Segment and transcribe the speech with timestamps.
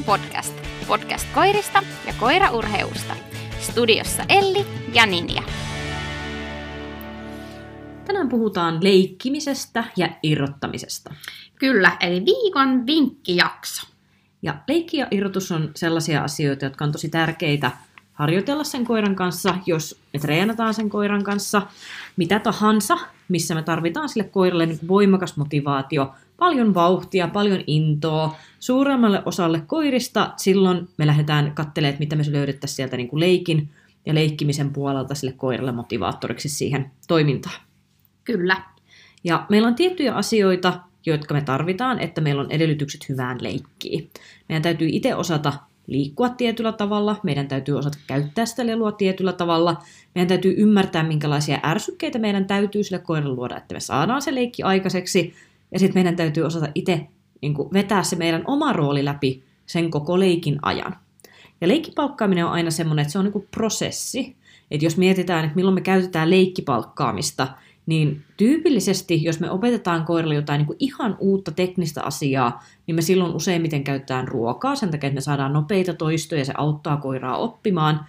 [0.00, 0.54] Podcast.
[0.88, 3.16] Podcast koirista ja koiraurheusta.
[3.60, 5.42] Studiossa Elli ja Ninja.
[8.04, 11.14] Tänään puhutaan leikkimisestä ja irrottamisesta.
[11.58, 13.86] Kyllä, eli viikon vinkkijakso.
[14.42, 17.70] Ja leikki ja irrotus on sellaisia asioita, jotka on tosi tärkeitä
[18.12, 21.62] harjoitella sen koiran kanssa, jos me treenataan sen koiran kanssa,
[22.16, 22.98] mitä tahansa,
[23.28, 30.32] missä me tarvitaan sille koiralle niin voimakas motivaatio, paljon vauhtia, paljon intoa, suuremmalle osalle koirista,
[30.36, 33.68] silloin me lähdetään katselemaan, mitä me löydettäisiin sieltä niin kuin leikin
[34.06, 37.60] ja leikkimisen puolelta sille koiralle motivaattoriksi siihen toimintaan.
[38.24, 38.56] Kyllä.
[39.24, 44.10] Ja meillä on tiettyjä asioita, jotka me tarvitaan, että meillä on edellytykset hyvään leikkiin.
[44.48, 45.52] Meidän täytyy itse osata
[45.86, 49.76] liikkua tietyllä tavalla, meidän täytyy osata käyttää sitä lelua tietyllä tavalla,
[50.14, 54.62] meidän täytyy ymmärtää, minkälaisia ärsykkeitä meidän täytyy sille koiralle luoda, että me saadaan se leikki
[54.62, 55.34] aikaiseksi,
[55.72, 57.06] ja sitten meidän täytyy osata itse
[57.40, 60.96] niin vetää se meidän oma rooli läpi sen koko leikin ajan.
[61.60, 64.36] Ja leikkipalkkaaminen on aina semmoinen, että se on niin prosessi.
[64.70, 67.48] Että jos mietitään, että milloin me käytetään leikkipalkkaamista,
[67.86, 73.02] niin tyypillisesti, jos me opetetaan koiralle jotain niin kuin ihan uutta teknistä asiaa, niin me
[73.02, 77.36] silloin useimmiten käytetään ruokaa sen takia, että me saadaan nopeita toistoja ja se auttaa koiraa
[77.36, 78.06] oppimaan.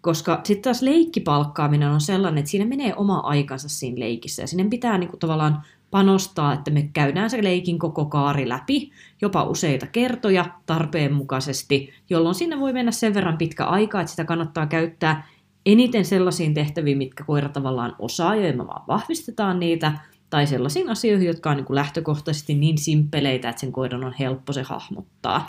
[0.00, 4.64] Koska sitten taas leikkipalkkaaminen on sellainen, että siinä menee oma aikansa siinä leikissä ja sinne
[4.64, 9.86] pitää niin kuin tavallaan panostaa, että me käydään se leikin koko kaari läpi, jopa useita
[9.86, 15.28] kertoja tarpeen mukaisesti, jolloin sinne voi mennä sen verran pitkä aika, että sitä kannattaa käyttää
[15.66, 19.92] eniten sellaisiin tehtäviin, mitkä koira tavallaan osaa, ja me vaan vahvistetaan niitä,
[20.30, 24.62] tai sellaisiin asioihin, jotka on niin lähtökohtaisesti niin simppeleitä, että sen koiran on helppo se
[24.62, 25.46] hahmottaa.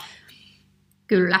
[1.06, 1.40] Kyllä.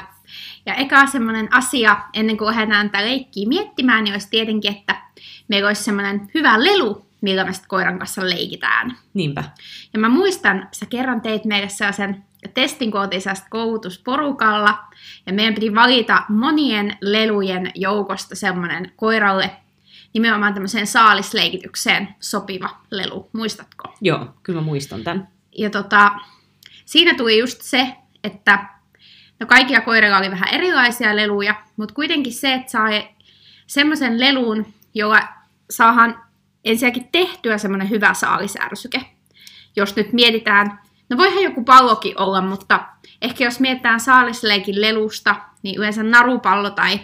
[0.66, 5.02] Ja eka semmoinen asia, ennen kuin lähdetään tätä leikkiä miettimään, niin olisi tietenkin, että
[5.48, 8.96] meillä olisi semmoinen hyvä lelu, millä me koiran kanssa leikitään.
[9.14, 9.44] Niinpä.
[9.92, 14.78] Ja mä muistan, sä kerran teit meille sellaisen testin kootisesta koulutusporukalla,
[15.26, 19.50] ja meidän piti valita monien lelujen joukosta semmoinen koiralle
[20.12, 23.30] nimenomaan tämmöiseen saalisleikitykseen sopiva lelu.
[23.32, 23.94] Muistatko?
[24.00, 25.28] Joo, kyllä mä muistan tämän.
[25.58, 26.12] Ja tota,
[26.84, 28.64] siinä tuli just se, että
[29.40, 32.88] no kaikilla koirilla oli vähän erilaisia leluja, mutta kuitenkin se, että saa
[33.66, 35.20] semmoisen lelun, jolla
[35.70, 36.22] saahan
[36.64, 39.00] ensinnäkin tehtyä semmoinen hyvä saalisärsyke.
[39.76, 40.78] Jos nyt mietitään,
[41.10, 42.80] no voihan joku pallokin olla, mutta
[43.22, 47.00] ehkä jos mietitään saalisleikin lelusta, niin yleensä narupallo tai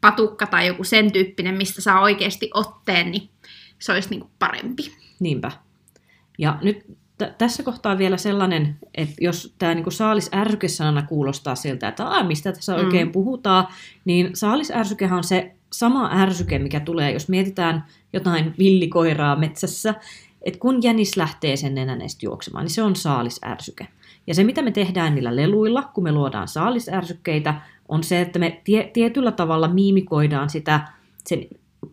[0.00, 3.30] patukka tai joku sen tyyppinen, mistä saa oikeasti otteen, niin
[3.78, 4.92] se olisi niin kuin parempi.
[5.20, 5.52] Niinpä.
[6.38, 6.78] Ja nyt
[7.18, 12.52] t- tässä kohtaa vielä sellainen, että jos tämä niinku saalis-ärsykesanana kuulostaa siltä, että Aa, mistä
[12.52, 12.84] tässä mm.
[12.84, 13.66] oikein puhutaan,
[14.04, 19.94] niin saalis-ärsykehän on se sama ärsyke, mikä tulee, jos mietitään jotain villikoiraa metsässä,
[20.42, 23.86] että kun jänis lähtee sen nenänestä juoksemaan, niin se on saalisärsyke.
[24.26, 27.54] Ja se, mitä me tehdään niillä leluilla, kun me luodaan saalisärsykkeitä,
[27.88, 30.80] on se, että me tie- tietyllä tavalla miimikoidaan sitä
[31.26, 31.46] sen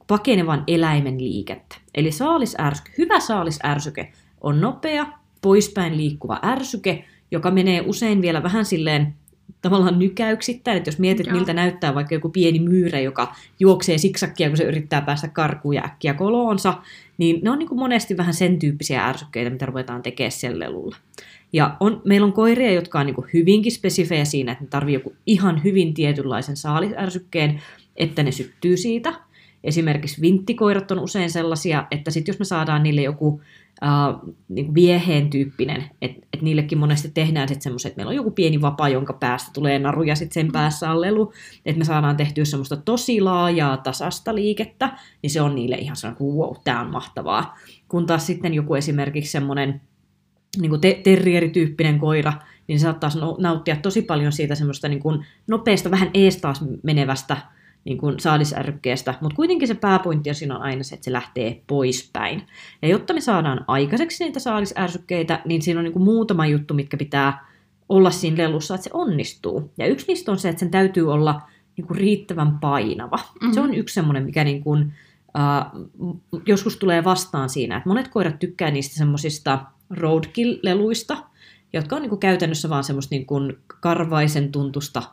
[0.08, 1.76] pakenevan eläimen liikettä.
[1.96, 4.12] Eli saalisärsyke, hyvä saalisärsyke
[4.42, 5.06] on nopea,
[5.42, 9.16] poispäin liikkuva ärsyke, joka menee usein vielä vähän silleen
[9.62, 11.36] tavallaan nykäyksittäin, että jos mietit, Joo.
[11.36, 15.86] miltä näyttää vaikka joku pieni myyrä, joka juoksee siksakkia, kun se yrittää päästä karkuun ja
[15.86, 16.74] äkkiä koloonsa,
[17.18, 20.96] niin ne on niin kuin monesti vähän sen tyyppisiä ärsykkeitä, mitä ruvetaan tekemään sellelulla.
[21.54, 24.94] Ja on, meillä on koiria, jotka on niin kuin hyvinkin spesifejä siinä, että ne tarvii
[24.94, 27.62] joku ihan hyvin tietynlaisen saalisärsykkeen,
[27.96, 29.14] että ne syttyy siitä.
[29.64, 33.42] Esimerkiksi vinttikoirat on usein sellaisia, että sitten jos me saadaan niille joku
[34.50, 38.62] niin vieheen tyyppinen, että et niillekin monesti tehdään sitten semmoiset, että meillä on joku pieni
[38.62, 41.34] vapa, jonka päästä tulee naru ja sitten sen päässä on lelu,
[41.66, 46.28] että me saadaan tehtyä semmoista tosi laajaa tasasta liikettä, niin se on niille ihan sellainen,
[46.28, 47.58] wow, tämä on mahtavaa.
[47.88, 49.82] Kun taas sitten joku esimerkiksi semmoinen
[50.62, 52.34] niin kuin te- terrierityyppinen koira,
[52.68, 57.38] niin se saattaa nauttia tosi paljon siitä semmoista niin kuin nopeasta, vähän ees taas menevästä
[57.86, 62.44] niin kuin saalisärkkeestä, mutta kuitenkin se pääpointti siinä on aina se, että se lähtee poispäin.
[62.82, 66.98] Ja jotta me saadaan aikaiseksi niitä saalisärsykkeitä, niin siinä on niin kuin muutama juttu, mitkä
[66.98, 67.48] pitää
[67.90, 69.72] olla siinä lelussa, että se onnistuu.
[69.78, 71.42] Ja yksi niistä on se, että sen täytyy olla
[71.78, 73.18] niin kuin riittävän painava.
[73.18, 73.54] Mm-hmm.
[73.54, 74.94] Se on yksi semmoinen, mikä niin kuin,
[75.38, 79.60] uh, joskus tulee vastaan siinä, että monet koirat tykkää niistä semmoisista
[79.90, 81.18] roadkill-leluista,
[81.74, 85.04] jotka on niin kuin käytännössä vaan semmoista niin kuin karvaisen tuntusta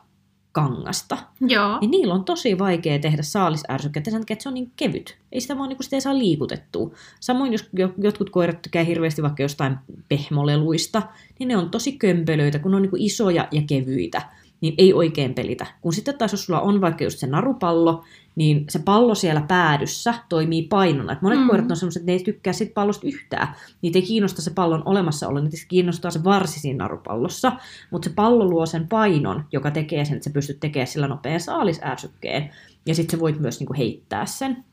[0.55, 1.17] kangasta.
[1.41, 1.79] Joo.
[1.79, 5.17] Niin niillä on tosi vaikea tehdä saalisärsykettä sen takia, että se on niin kevyt.
[5.31, 6.91] Ei sitä vaan niin kuin sitä ei saa liikutettua.
[7.19, 9.77] Samoin jos jotkut koirat tykkää hirveästi vaikka jostain
[10.09, 11.01] pehmoleluista,
[11.39, 14.21] niin ne on tosi kömpelöitä, kun ne on niin kuin isoja ja kevyitä.
[14.61, 15.65] Niin ei oikein pelitä.
[15.81, 18.03] Kun sitten taas, jos sulla on vaikka just se narupallo,
[18.35, 21.13] niin se pallo siellä päädyssä toimii painona.
[21.13, 21.47] Et monet mm.
[21.47, 23.55] koirat on sellaiset, että ne ei tykkää sit pallosta yhtään.
[23.81, 27.51] Niitä ei kiinnosta se pallon olemassaolo, niitä kiinnostaa se varsi siinä narupallossa.
[27.91, 31.39] Mutta se pallo luo sen painon, joka tekee sen, että sä pystyt tekemään sillä nopean
[31.39, 32.49] saalisärsykkeen.
[32.85, 34.65] Ja sitten sä voit myös niinku heittää sen.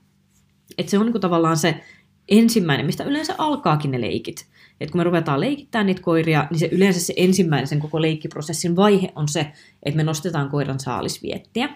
[0.78, 1.80] Et se on niinku tavallaan se
[2.28, 4.46] ensimmäinen, mistä yleensä alkaakin ne leikit.
[4.80, 8.76] Et kun me ruvetaan leikittämään niitä koiria, niin se yleensä se ensimmäinen sen koko leikkiprosessin
[8.76, 9.52] vaihe on se,
[9.82, 11.68] että me nostetaan koiran saalisviettiä.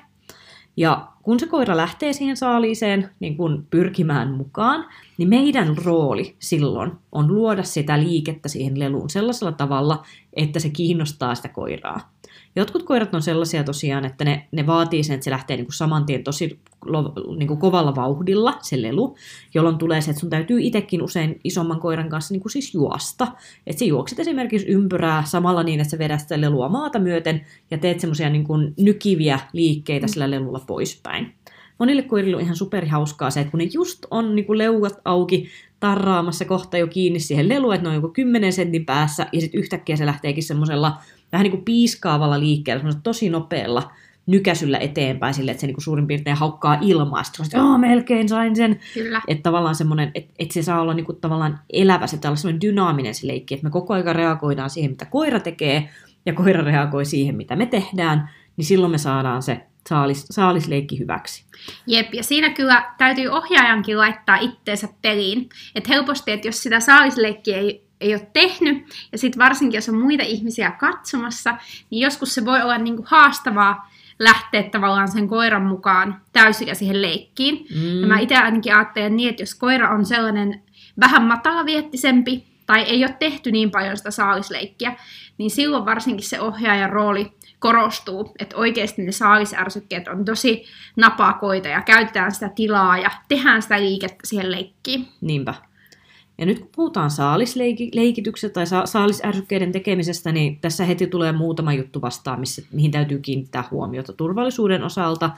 [0.76, 4.86] Ja kun se koira lähtee siihen saaliiseen niin kun pyrkimään mukaan,
[5.18, 11.34] niin meidän rooli silloin on luoda sitä liikettä siihen leluun sellaisella tavalla, että se kiinnostaa
[11.34, 12.12] sitä koiraa.
[12.56, 15.74] Jotkut koirat on sellaisia tosiaan, että ne, ne vaatii sen, että se lähtee niin kuin
[15.74, 16.60] saman tien tosi
[17.36, 19.16] niin kuin kovalla vauhdilla, se lelu,
[19.54, 23.28] jolloin tulee se, että sun täytyy itsekin usein isomman koiran kanssa niin kuin siis juosta.
[23.66, 27.78] Että sä juokset esimerkiksi ympyrää samalla niin, että sä vedät sitä lelua maata myöten ja
[27.78, 31.34] teet semmoisia niin kuin nykiviä liikkeitä sillä lelulla poispäin.
[31.78, 35.48] Monille koirille on ihan superhauskaa se, että kun ne just on niin kuin leuat auki
[35.80, 39.60] tarraamassa kohta jo kiinni siihen leluun, että ne on joku 10 sentin päässä ja sitten
[39.60, 40.96] yhtäkkiä se lähteekin semmoisella
[41.32, 43.90] vähän niin kuin piiskaavalla liikkeellä, tosi nopealla
[44.26, 47.22] nykäsyllä eteenpäin sille, että se niin kuin suurin piirtein haukkaa ilmaa.
[47.22, 48.80] Sitten että oh, melkein sain sen.
[48.94, 49.22] Kyllä.
[49.28, 52.60] Että tavallaan semmoinen, että, että se saa olla niin kuin tavallaan elävä, se olla semmoinen
[52.60, 55.88] dynaaminen se leikki, että me koko ajan reagoidaan siihen, mitä koira tekee,
[56.26, 61.44] ja koira reagoi siihen, mitä me tehdään, niin silloin me saadaan se saalis, saalisleikki hyväksi.
[61.86, 65.48] Jep, ja siinä kyllä täytyy ohjaajankin laittaa itteensä peliin.
[65.74, 70.00] Että helposti, että jos sitä saalisleikkiä ei ei ole tehnyt, ja sitten varsinkin jos on
[70.00, 71.56] muita ihmisiä katsomassa,
[71.90, 77.66] niin joskus se voi olla niinku haastavaa lähteä tavallaan sen koiran mukaan täysin siihen leikkiin.
[77.74, 78.00] Mm.
[78.00, 80.62] Ja mä itse ainakin ajattelen niin, että jos koira on sellainen
[81.00, 84.96] vähän matalaviettisempi, tai ei ole tehty niin paljon sitä saalisleikkiä,
[85.38, 90.64] niin silloin varsinkin se ohjaajan rooli korostuu, että oikeasti ne saalisärsykkeet on tosi
[90.96, 95.08] napakoita ja käytetään sitä tilaa ja tehdään sitä liikettä siihen leikkiin.
[95.20, 95.54] Niinpä.
[96.38, 102.40] Ja nyt kun puhutaan saalisleikityksestä tai saalisärsykkeiden tekemisestä, niin tässä heti tulee muutama juttu vastaan,
[102.40, 105.30] missä, mihin täytyy kiinnittää huomiota turvallisuuden osalta.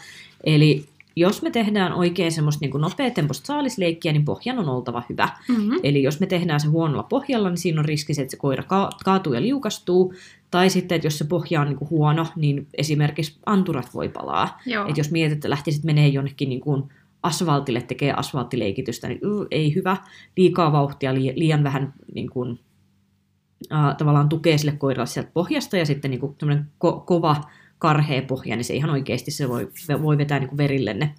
[0.44, 0.84] Eli
[1.16, 5.28] jos me tehdään oikein semmoista niin nopeatempoista saalisleikkiä, niin pohjan on oltava hyvä.
[5.48, 5.80] Mm-hmm.
[5.82, 8.64] Eli jos me tehdään se huonolla pohjalla, niin siinä on riski se, että se koira
[9.04, 10.14] kaatuu ja liukastuu.
[10.50, 14.60] Tai sitten, että jos se pohja on niin kuin huono, niin esimerkiksi anturat voi palaa.
[14.88, 16.84] Että jos mietit, että lähtisit menee jonnekin niin kuin
[17.22, 19.20] asfaltille tekee asfalttileikitystä, niin
[19.50, 19.96] ei hyvä,
[20.36, 26.10] liikaa vauhtia, liian vähän niin kuin, uh, tavallaan tukee sille koiralle sieltä pohjasta ja sitten
[26.10, 26.36] niin kuin,
[26.84, 27.36] ko- kova
[27.78, 29.68] karhea pohja, niin se ihan oikeasti se voi,
[30.02, 31.14] voi vetää niin kuin verille ne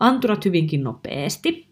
[0.00, 1.67] anturat hyvinkin nopeasti.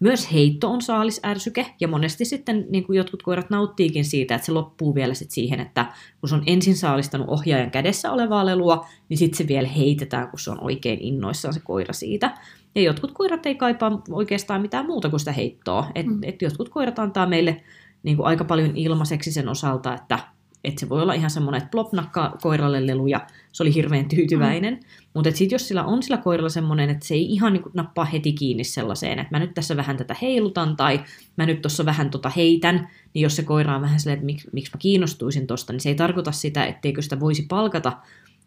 [0.00, 4.52] Myös heitto on saalisärsyke, ja monesti sitten niin kuin jotkut koirat nauttiikin siitä, että se
[4.52, 5.86] loppuu vielä sit siihen, että
[6.20, 10.38] kun se on ensin saalistanut ohjaajan kädessä olevaa lelua, niin sitten se vielä heitetään, kun
[10.38, 12.34] se on oikein innoissaan se koira siitä.
[12.74, 15.86] Ja jotkut koirat ei kaipaa oikeastaan mitään muuta kuin sitä heittoa.
[15.94, 16.18] Et, mm.
[16.22, 17.62] et jotkut koirat antaa meille
[18.02, 20.18] niin kuin aika paljon ilmaiseksi sen osalta, että
[20.64, 24.08] et se voi olla ihan semmoinen, että plop nakkaa koiralle lelu ja se oli hirveän
[24.08, 24.74] tyytyväinen.
[24.74, 24.80] Mm.
[25.14, 28.32] Mutta sitten jos sillä on sillä koiralla semmoinen, että se ei ihan niin nappaa heti
[28.32, 31.00] kiinni sellaiseen, että mä nyt tässä vähän tätä heilutan tai
[31.36, 34.48] mä nyt tuossa vähän tota heitän, niin jos se koira on vähän silleen, että miksi,
[34.52, 37.92] miksi mä kiinnostuisin tosta, niin se ei tarkoita sitä, etteikö sitä voisi palkata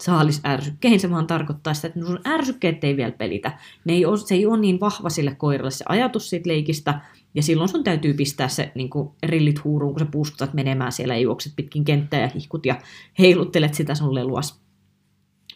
[0.01, 3.57] saalisärsykkeihin, se vaan tarkoittaa sitä, että sun ärsykkeet ei vielä pelitä.
[3.85, 6.99] Ne ei ole, se ei ole niin vahva sille koiralle se ajatus siitä leikistä,
[7.38, 11.15] ja silloin sun täytyy pistää se niin kuin rillit huuruun, kun sä puuskutat menemään siellä
[11.15, 12.82] ja juokset pitkin kenttää ja hihkut ja
[13.20, 14.62] heiluttelet sitä sun leluas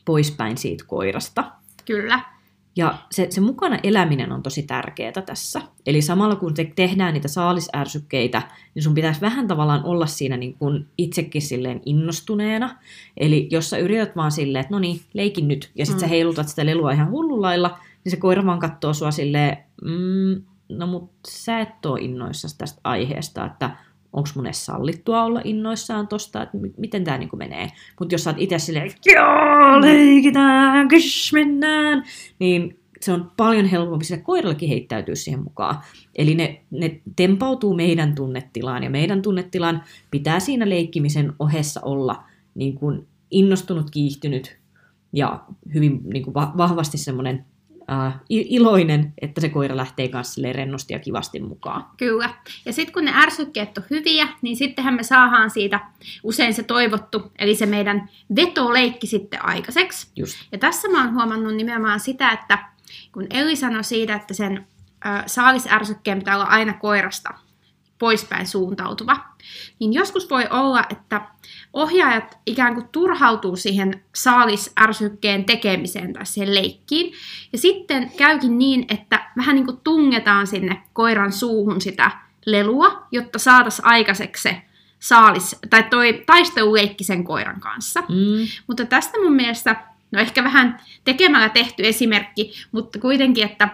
[0.06, 1.52] poispäin siitä koirasta.
[1.86, 2.20] Kyllä.
[2.76, 5.62] Ja se, se mukana eläminen on tosi tärkeää tässä.
[5.86, 8.42] Eli samalla kun te tehdään niitä saalisärsykkeitä,
[8.76, 12.78] niin sun pitäisi vähän tavallaan olla siinä niin kuin itsekin silleen innostuneena.
[13.18, 16.02] Eli jos sä yrität vaan silleen, että no niin, leikin nyt, ja sitten mm.
[16.02, 20.44] sä heilutat sitä lelua ihan hullulailla, niin se koira vaan katsoo sua silleen, mm,
[20.78, 23.70] no mut sä et oo innoissasi tästä aiheesta, että
[24.14, 27.68] onko mun edes sallittua olla innoissaan tosta, että miten tämä niinku menee.
[28.00, 32.04] Mutta jos sä oot itse silleen, joo, leikitään, kysh, mennään,
[32.40, 35.76] niin se on paljon helpompi sille koirallekin heittäytyä siihen mukaan.
[36.16, 42.24] Eli ne, ne tempautuu meidän tunnetilaan, ja meidän tunnetilan pitää siinä leikkimisen ohessa olla
[42.56, 44.58] niin kuin innostunut, kiihtynyt
[45.14, 47.46] ja hyvin niin kuin vahvasti semmoinen
[47.92, 51.86] äh, iloinen, että se koira lähtee kanssa rennosti ja kivasti mukaan.
[51.98, 52.30] Kyllä.
[52.66, 55.80] Ja sitten kun ne ärsykkeet on hyviä, niin sittenhän me saadaan siitä
[56.24, 60.08] usein se toivottu, eli se meidän vetoleikki sitten aikaiseksi.
[60.16, 60.36] Just.
[60.52, 62.58] Ja tässä mä oon huomannut nimenomaan sitä, että
[63.12, 64.68] kun Eli sanoi siitä, että sen
[65.06, 67.34] äh, saalisärsykkeen pitää olla aina koirasta
[68.00, 69.18] poispäin suuntautuva.
[69.80, 71.22] Niin joskus voi olla, että
[71.74, 77.14] ohjaajat ikään kuin turhautuu siihen saalisärsykkeen tekemiseen tai siihen leikkiin.
[77.52, 82.12] Ja sitten käykin niin, että vähän niin kuin tungetaan sinne koiran suuhun sitä
[82.46, 84.62] lelua, jotta saataisiin aikaiseksi se
[85.00, 88.02] saalis, tai toi taisteluleikki sen koiran kanssa.
[88.02, 88.48] Mm.
[88.68, 89.76] Mutta tästä mun mielestä,
[90.12, 93.70] no ehkä vähän tekemällä tehty esimerkki, mutta kuitenkin, että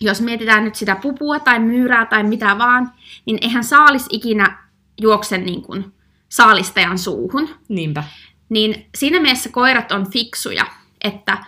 [0.00, 2.92] jos mietitään nyt sitä pupua tai myyrää tai mitä vaan,
[3.26, 4.58] niin eihän saalis ikinä
[5.00, 5.92] juokse niin kuin
[6.30, 7.48] saalistajan suuhun.
[7.68, 8.04] Niinpä.
[8.48, 10.66] Niin siinä mielessä koirat on fiksuja,
[11.04, 11.38] että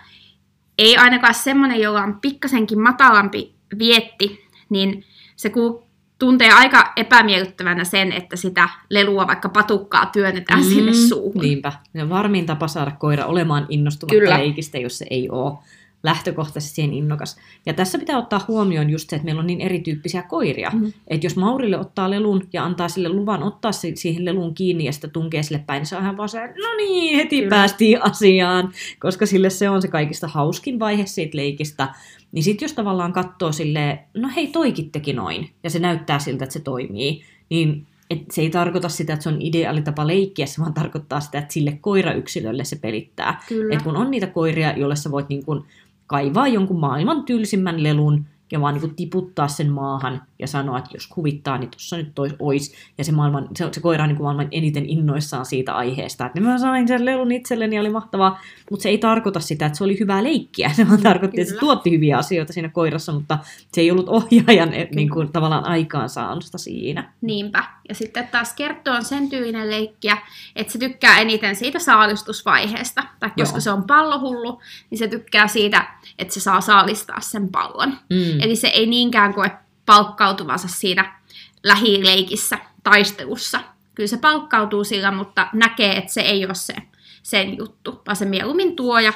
[0.77, 5.83] ei ainakaan semmoinen, jolla on pikkasenkin matalampi vietti, niin se ku
[6.19, 11.41] tuntee aika epämiellyttävänä sen, että sitä lelua vaikka patukkaa työnnetään mm, sinne suuhun.
[11.41, 11.73] Niinpä.
[11.93, 14.39] Ja varmin tapa saada koira olemaan innostumatta Kyllä.
[14.39, 15.57] leikistä, jos se ei ole
[16.03, 17.37] lähtökohtaisesti siihen innokas.
[17.65, 20.69] Ja tässä pitää ottaa huomioon just se, että meillä on niin erityyppisiä koiria.
[20.69, 20.93] Mm.
[21.07, 24.91] Että jos Maurille ottaa lelun ja antaa sille luvan ottaa se, siihen lelun kiinni ja
[24.91, 27.49] sitä tunkee sille päin, niin se on ihan vaan se, no niin, heti Kyllä.
[27.49, 31.93] Päästiin asiaan, koska sille se on se kaikista hauskin vaihe siitä leikistä.
[32.31, 36.43] Niin sitten jos tavallaan katsoo silleen, no hei toikin teki noin, ja se näyttää siltä,
[36.43, 40.45] että se toimii, niin et se ei tarkoita sitä, että se on ideaali tapa leikkiä,
[40.45, 43.41] se vaan tarkoittaa sitä, että sille koirayksilölle se pelittää.
[43.47, 43.75] Kyllä.
[43.75, 45.65] Et kun on niitä koiria, joille sä voit niin kun
[46.07, 51.15] kaivaa jonkun maailman tylsimmän lelun ja vaan niin tiputtaa sen maahan ja sanoa, että jos
[51.15, 52.73] huvittaa, niin tuossa nyt tois ois.
[52.97, 56.57] Ja se, maailman, se, se koira on niin maailman eniten innoissaan siitä aiheesta, että mä
[56.57, 58.41] sain sen lelun itselleni, oli mahtavaa.
[58.71, 60.69] Mutta se ei tarkoita sitä, että se oli hyvää leikkiä.
[60.77, 61.73] Se vaan tarkoitti, että se Kyllä.
[61.73, 63.37] tuotti hyviä asioita siinä koirassa, mutta
[63.71, 67.13] se ei ollut ohjaajan eh, niin kuin, tavallaan aikaansaannosta siinä.
[67.21, 67.63] Niinpä.
[67.89, 70.17] Ja sitten taas Kerttu on sen tyylinen leikkiä,
[70.55, 73.03] että se tykkää eniten siitä saalistusvaiheesta.
[73.19, 73.61] Tai koska Joo.
[73.61, 75.87] se on pallohullu, niin se tykkää siitä,
[76.19, 77.89] että se saa saalistaa sen pallon.
[77.89, 78.41] Mm.
[78.41, 79.51] Eli se ei niinkään koe
[79.85, 81.19] palkkautuvansa siinä
[81.63, 83.59] lähileikissä, taistelussa.
[83.95, 86.75] Kyllä se palkkautuu sillä, mutta näkee, että se ei ole se,
[87.23, 89.13] sen juttu, vaan se mieluummin tuo ja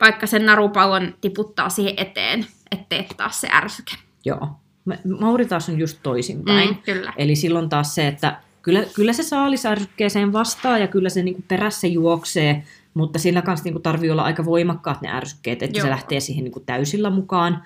[0.00, 3.92] vaikka sen narupallon tiputtaa siihen eteen, ettei taas se ärsyke.
[4.24, 4.61] Joo.
[4.84, 6.68] Ma- Mauri taas on just toisinpäin.
[6.68, 7.12] Mm, kyllä.
[7.16, 11.86] Eli silloin taas se, että kyllä, kyllä se saalisärkykkeeseen vastaa ja kyllä se niinku perässä
[11.86, 12.62] juoksee,
[12.94, 15.86] mutta sillä kanssa niinku tarvii olla aika voimakkaat ne ärsykkeet, että Joo.
[15.86, 17.62] Se lähtee siihen niinku täysillä mukaan.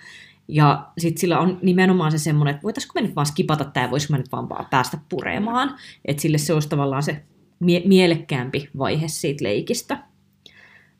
[0.48, 4.12] Ja sitten sillä on nimenomaan se semmoinen, että voitaisiko me nyt vaan skipata tämä, voisiko
[4.12, 5.74] mä nyt vaan, vaan päästä puremaan.
[6.04, 7.22] Että sille se olisi tavallaan se
[7.60, 9.98] mie- mielekkäämpi vaihe siitä leikistä.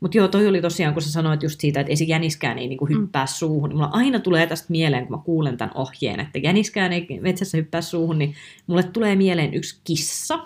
[0.00, 2.68] Mutta joo, toi oli tosiaan, kun sä sanoit just siitä, että ei se jäniskään ei
[2.68, 3.28] niinku hyppää mm.
[3.28, 3.72] suuhun.
[3.72, 7.80] Mulla aina tulee tästä mieleen, kun mä kuulen tämän ohjeen, että jäniskään ei metsässä hyppää
[7.80, 8.34] suuhun, niin
[8.66, 10.38] mulle tulee mieleen yksi kissa.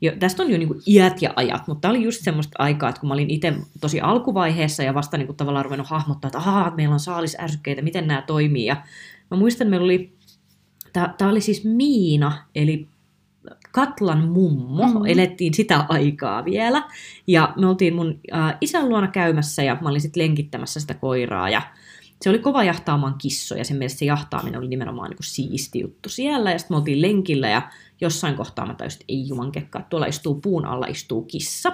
[0.00, 3.00] Jo, tästä on jo niinku iät ja ajat, mutta tämä oli just semmoista aikaa, että
[3.00, 6.92] kun mä olin itse tosi alkuvaiheessa ja vasta niinku tavallaan ruvennut hahmottaa, että ahaa, meillä
[6.92, 8.64] on saalisärsykkeitä, miten nämä toimii.
[8.64, 8.76] Ja
[9.30, 10.12] mä muistan, että meillä oli,
[10.92, 12.88] tämä oli siis Miina, eli
[13.76, 15.06] Katlan mummo, mm-hmm.
[15.06, 16.82] elettiin sitä aikaa vielä.
[17.26, 21.50] Ja me oltiin mun äh, isän luona käymässä ja mä olin sitten lenkittämässä sitä koiraa.
[21.50, 21.62] Ja
[22.22, 26.52] se oli kova jahtaamaan kissoja, sen mielestä se jahtaaminen oli nimenomaan niin siisti juttu siellä.
[26.52, 29.90] Ja sitten me oltiin lenkillä ja jossain kohtaa mä tajusin, että ei juman kekkaa, että
[29.90, 31.72] tuolla istuu puun alla istuu kissa.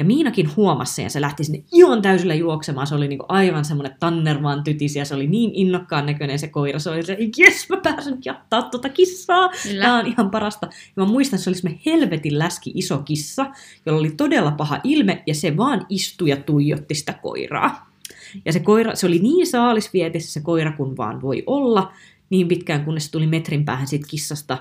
[0.00, 2.86] Ja Miinakin huomasi sen ja se lähti sinne ihan täysillä juoksemaan.
[2.86, 6.78] Se oli niinku aivan semmoinen tannermaan tytis ja se oli niin innokkaan näköinen se koira.
[6.78, 9.50] Se oli se, jes mä pääsen jattaa tuota kissaa.
[9.62, 9.84] Kyllä.
[9.84, 10.66] Tämä on ihan parasta.
[10.66, 13.46] Ja mä muistan, että se oli semmoinen helvetin läski iso kissa,
[13.86, 17.90] jolla oli todella paha ilme ja se vaan istui ja tuijotti sitä koiraa.
[18.44, 21.92] Ja se koira, se oli niin saalisvietissä se koira kuin vaan voi olla,
[22.30, 24.58] niin pitkään kunnes se tuli metrin päähän siitä kissasta.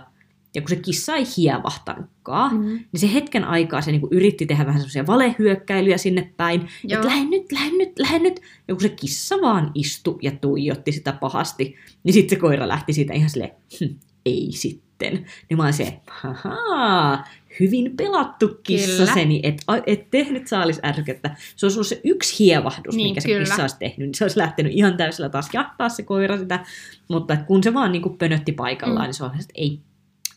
[0.55, 2.67] Ja kun se kissa ei hievahtanutkaan, Mhm.
[2.67, 6.67] niin se hetken aikaa se niinku yritti tehdä vähän semmoisia valehyökkäilyjä sinne päin.
[6.89, 8.39] Että lähde nyt, lähde nyt, lähde nyt.
[8.67, 12.93] Ja kun se kissa vaan istui ja tuijotti sitä pahasti, niin sitten se koira lähti
[12.93, 15.25] siitä ihan silleen, hm, ei sitten.
[15.49, 17.23] Niin mä se, haha,
[17.59, 21.35] hyvin pelattu kissaseni, et, et tehnyt saalisärkettä.
[21.55, 23.39] Se olisi ollut se yksi hievahdus, Niin, minkä se kyllä.
[23.45, 26.65] kissa olisi tehnyt, niin se olisi lähtenyt ihan täysillä taas jahtaa se koira sitä.
[27.07, 29.07] Mutta kun se vaan niin kuin pönötti paikallaan, Mm.
[29.07, 29.79] niin se on että ei,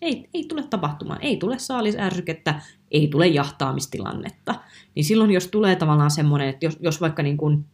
[0.03, 4.55] ei, ei tule tapahtumaan, ei tule saalisärkykettä, ei tule jahtaamistilannetta.
[4.95, 7.65] Niin silloin, jos tulee tavallaan semmoinen, että jos, jos vaikka niin kuin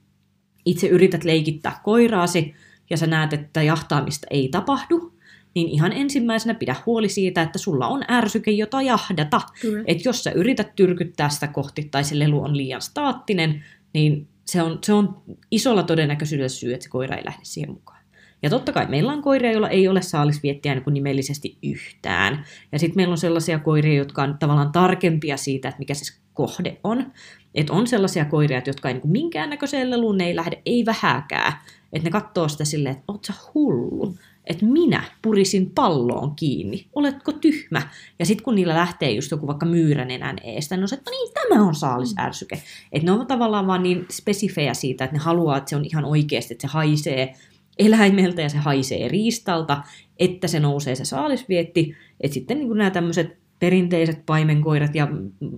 [0.64, 2.54] itse yrität leikittää koiraasi
[2.90, 5.12] ja sä näet, että jahtaamista ei tapahdu,
[5.54, 9.40] niin ihan ensimmäisenä pidä huoli siitä, että sulla on ärsyke, jota jahdata.
[9.60, 9.84] Kyllä.
[9.86, 14.62] Että jos sä yrität tyrkyttää sitä kohti tai se lelu on liian staattinen, niin se
[14.62, 17.97] on, se on isolla todennäköisyydellä syy, että se koira ei lähde siihen mukaan.
[18.42, 22.44] Ja totta kai meillä on koiria, joilla ei ole saalisviettiä niin nimellisesti yhtään.
[22.72, 26.76] Ja sitten meillä on sellaisia koiria, jotka on tavallaan tarkempia siitä, että mikä se kohde
[26.84, 27.12] on.
[27.54, 31.52] Että on sellaisia koiria, jotka ei niin minkäännäköiseen leluun ne ei lähde, ei vähääkään.
[31.92, 34.14] Että ne katsoo sitä silleen, että oot sä hullu.
[34.48, 37.82] että minä purisin palloon kiinni, oletko tyhmä?
[38.18, 41.16] Ja sitten kun niillä lähtee just joku vaikka myyränenän eestä, niin on se, että no
[41.16, 42.62] niin, tämä on saalisärsyke.
[42.92, 46.04] Että ne on tavallaan vaan niin spesifejä siitä, että ne haluaa, että se on ihan
[46.04, 47.34] oikeasti, että se haisee
[47.78, 49.82] eläimeltä ja se haisee riistalta,
[50.18, 51.96] että se nousee se saalisvietti.
[52.20, 55.08] Että sitten niin nämä tämmöiset perinteiset paimenkoirat ja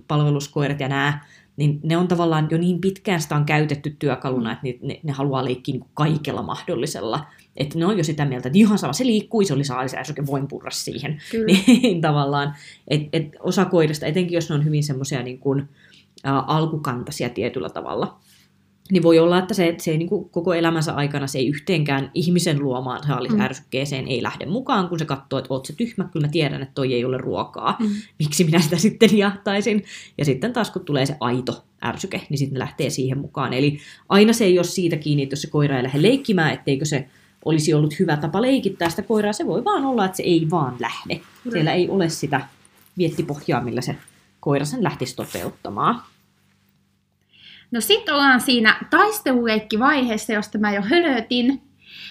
[0.07, 1.19] palveluskoirat ja nämä,
[1.57, 5.11] niin ne on tavallaan jo niin pitkään sitä on käytetty työkaluna, että ne, ne, ne
[5.11, 7.25] haluaa leikkiä niin kaikella mahdollisella.
[7.57, 10.47] Että ne on jo sitä mieltä, että ihan sama, se liikkui, se oli saalisääsyke, voin
[10.47, 11.21] purra siihen.
[11.31, 11.57] Kyllä.
[11.67, 12.55] Niin tavallaan,
[12.87, 15.69] että et osa koirista, etenkin jos ne on hyvin semmoisia niin kuin,
[16.25, 18.19] ä, alkukantaisia tietyllä tavalla,
[18.91, 22.11] niin voi olla, että se, se ei niin kuin koko elämänsä aikana se ei yhteenkään
[22.13, 26.31] ihmisen luomaan saalisärsykkeeseen ei lähde mukaan, kun se katsoo, että oot se tyhmä, kyllä mä
[26.31, 27.89] tiedän, että toi ei ole ruokaa, Mm.
[28.19, 29.83] miksi minä sitä sitten jahtaisin.
[30.17, 33.53] Ja sitten taas kun tulee se aito ärsyke, niin sitten lähtee siihen mukaan.
[33.53, 33.77] Eli
[34.09, 37.07] aina se ei ole siitä kiinni, että jos se koira ei lähde leikkimään, etteikö se
[37.45, 39.33] olisi ollut hyvä tapa leikittää sitä koiraa.
[39.33, 41.21] Se voi vaan olla, että se ei vaan lähde.
[41.51, 42.41] Siellä ei ole sitä
[42.97, 43.95] viettipohjaa, millä se
[44.39, 46.01] koira sen lähtisi toteuttamaan.
[47.71, 51.61] No sit ollaan siinä taisteluleikkivaiheessa, josta mä jo hölötin.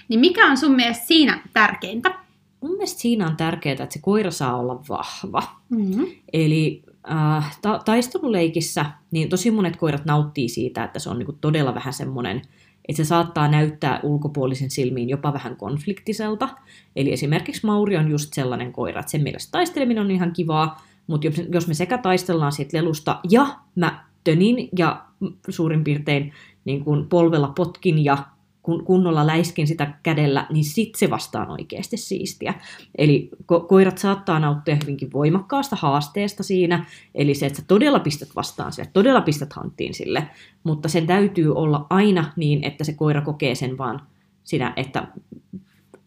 [0.08, 2.14] Niin mikä on sun mielestä siinä tärkeintä?
[2.60, 5.42] Mun mielestä siinä on tärkeää, että se koira saa olla vahva.
[5.68, 6.06] Mm-hmm.
[6.32, 11.74] Eli äh, ta- taisteluleikissä niin tosi monet koirat nauttii siitä, että se on niinku todella
[11.74, 12.42] vähän semmoinen,
[12.88, 16.48] että se saattaa näyttää ulkopuolisen silmiin jopa vähän konfliktiselta.
[16.96, 21.26] Eli esimerkiksi Mauri on just sellainen koira, että sen mielestä taisteleminen on ihan kivaa, mutta
[21.52, 25.04] jos, me sekä taistellaan siitä lelusta ja mä tönin ja
[25.48, 26.32] suurin piirtein
[26.64, 28.18] niin kuin polvella potkin ja
[28.62, 32.54] kun kunnolla läiskin sitä kädellä, niin sit se vastaan oikeasti siistiä.
[32.98, 38.28] Eli ko- koirat saattaa nauttia hyvinkin voimakkaasta haasteesta siinä, eli se, että sä todella pistät
[38.36, 40.28] vastaan sille, todella pistät hanttiin sille,
[40.64, 44.00] mutta sen täytyy olla aina niin, että se koira kokee sen vaan
[44.44, 45.08] sinä, että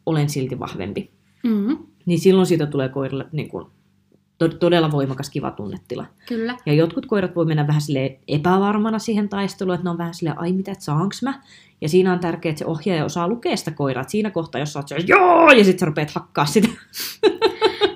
[0.05, 1.11] olen silti vahvempi.
[1.43, 1.77] Mm-hmm.
[2.05, 3.65] Niin silloin siitä tulee koiralle niin kuin,
[4.37, 6.05] todella voimakas kiva tunnetila.
[6.27, 6.57] Kyllä.
[6.65, 10.39] Ja jotkut koirat voi mennä vähän sille epävarmana siihen taisteluun, että ne on vähän silleen,
[10.39, 11.41] ai mitä, että saanko mä?
[11.81, 14.03] Ja siinä on tärkeää, että se ohjaaja osaa lukea sitä koiraa.
[14.07, 16.67] Siinä kohtaa, jos sä oot siellä, joo, ja sitten sä rupeat hakkaa sitä,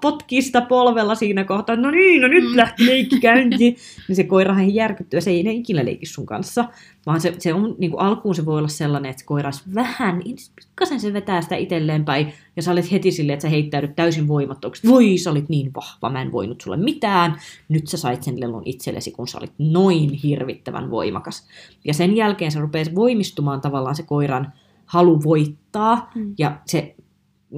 [0.00, 2.56] potkii sitä polvella siinä kohtaa, no niin, no nyt Mm.
[2.56, 3.76] lähti leikki käyntiin.
[4.08, 6.64] niin se koirahan järkyttyy, ja se ei ne ikinä leiki sun kanssa.
[7.06, 9.62] Vaan se, se on, niin kuin alkuun se voi olla sellainen, että se koira olisi
[9.74, 10.22] vähän,
[10.56, 14.28] pikkasen se vetää sitä itselleen päin, ja sä olet heti silleen, että sä heittäydyt täysin
[14.28, 14.88] voimattomaksi.
[14.88, 17.36] Voi, sä olit niin vahva, mä en voinut sulle mitään.
[17.68, 21.46] Nyt sä sait sen lelun itsellesi, kun sä olit noin hirvittävän voimakas.
[21.84, 24.52] Ja sen jälkeen se rupeaa voimistumaan tavallaan se koiran
[24.86, 26.34] halu voittaa, Mm.
[26.38, 26.94] ja se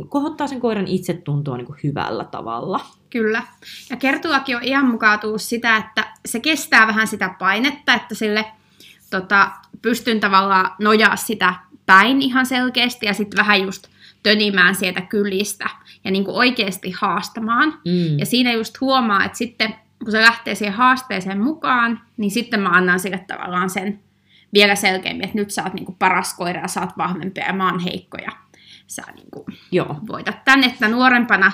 [0.09, 2.81] kohottaa sen koiran itsetuntoa niin kuin hyvällä tavalla.
[3.11, 3.43] Kyllä.
[3.91, 8.45] Ja kertulakin on ihan mukautuu sitä, että se kestää vähän sitä painetta, että sille
[9.11, 9.51] tota,
[9.83, 11.55] pystyn tavallaan nojaa sitä
[11.87, 13.87] päin ihan selkeästi ja sitten vähän just
[14.23, 15.71] tönimään sieltä kylistä
[16.05, 17.69] ja niin kuin oikeasti haastamaan.
[17.85, 18.19] Mm.
[18.19, 22.69] Ja siinä just huomaa, että sitten kun se lähtee siihen haasteeseen mukaan, niin sitten mä
[22.69, 24.01] annan sille tavallaan sen
[24.55, 27.71] vielä selkeämmin, että nyt sä oot niinku paras koira ja sä oot vahvempi ja mä
[27.71, 28.31] oon heikko ja
[28.87, 29.97] sä niinku Joo.
[30.09, 31.53] voitat tän, että nuorempana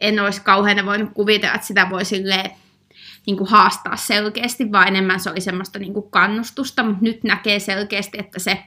[0.00, 2.50] en olisi kauhean voinut kuvitella, että sitä voi silleen
[3.26, 7.58] niin kuin haastaa selkeästi, vaan enemmän se oli semmoista niin kuin kannustusta, mutta nyt näkee
[7.58, 8.62] selkeästi, että se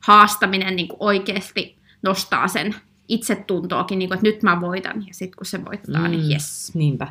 [0.00, 2.74] haastaminen niin kuin oikeasti nostaa sen
[3.08, 6.10] itsetuntoakin, niin kuin, että nyt mä voitan, ja sitten kun se voittaa, mm.
[6.10, 6.74] niin jes.
[6.74, 7.08] Niinpä.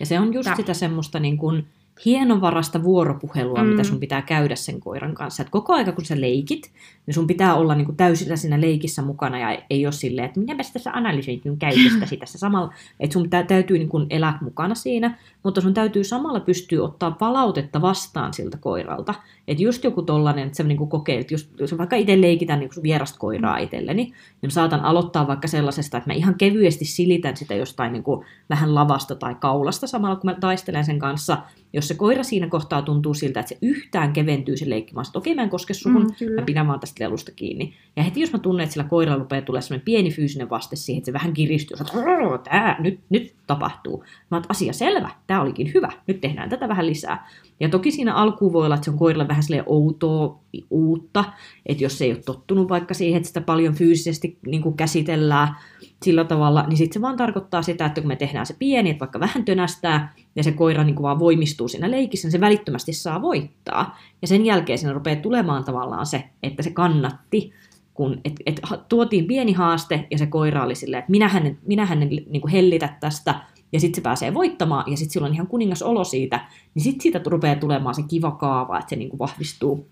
[0.00, 1.66] Ja se on just Tää- sitä semmoista niin kuin
[2.04, 3.68] hienovarasta vuoropuhelua, mm.
[3.68, 5.42] mitä sun pitää käydä sen koiran kanssa.
[5.42, 6.72] Et koko aika kun sä leikit,
[7.06, 10.40] niin sun pitää olla niin kuin täysillä siinä leikissä mukana ja ei ole silleen, että
[10.40, 12.72] minäpäs tässä analysoit minun käytöstäsi tässä samalla.
[13.00, 17.10] Että sun tä- täytyy niin kuin elää mukana siinä, mutta sun täytyy samalla pystyä ottaa
[17.10, 19.14] palautetta vastaan siltä koiralta.
[19.48, 22.58] Että just joku tollanen, että sä niin kuin kokee, että jos, jos vaikka itse leikitän
[22.60, 24.12] niin vierasta koiraa itselleni, niin
[24.42, 28.74] mä saatan aloittaa vaikka sellaisesta, että mä ihan kevyesti silitän sitä jostain niin kuin vähän
[28.74, 31.38] lavasta tai kaulasta samalla, kun mä taistelen sen kanssa.
[31.72, 35.34] Jos se koira siinä kohtaa tuntuu siltä, että se yhtään keventyy se leikkimaan, että okei
[35.34, 36.40] mä en koske suhun, Mm, mm, kyllä.
[36.40, 37.74] mä pidän vaan tästä lelusta kiinni.
[37.96, 40.98] Ja heti jos mä tunnen, että sillä koiralla rupeaa tulee sellainen pieni fyysinen vaste siihen,
[40.98, 44.04] että se vähän kiristyy, että "Rrrr, tää nyt, nyt tapahtuu.
[44.30, 47.28] Mä oon, asia selvä, tää olikin hyvä, nyt tehdään tätä vähän lisää.
[47.60, 50.38] Ja toki siinä alkuun voi olla, että se on koiralle vähän silleen outoa,
[50.70, 51.24] uutta,
[51.66, 55.56] että jos se ei ole tottunut vaikka siihen, että sitä paljon fyysisesti niin kuin käsitellään
[56.02, 59.00] sillä tavalla, niin sitten se vaan tarkoittaa sitä, että kun me tehdään se pieni, että
[59.00, 62.92] vaikka vähän tönästää, ja se koira niin kuin vaan voimistuu siinä leikissä, niin se välittömästi
[62.92, 63.98] saa voittaa.
[64.22, 67.52] Ja sen jälkeen siinä rupeaa tulemaan tavallaan se, että se kannatti,
[67.94, 72.08] kun et, et, tuotiin pieni haaste, ja se koira oli silleen, että minähän, minähän en
[72.08, 73.34] niin kuin hellitä tästä,
[73.72, 77.00] ja sitten se pääsee voittamaan, ja sitten sillä on ihan kuningas olo siitä, niin sitten
[77.00, 79.88] siitä rupeaa tulemaan se kiva kaava, että se niin kuin vahvistuu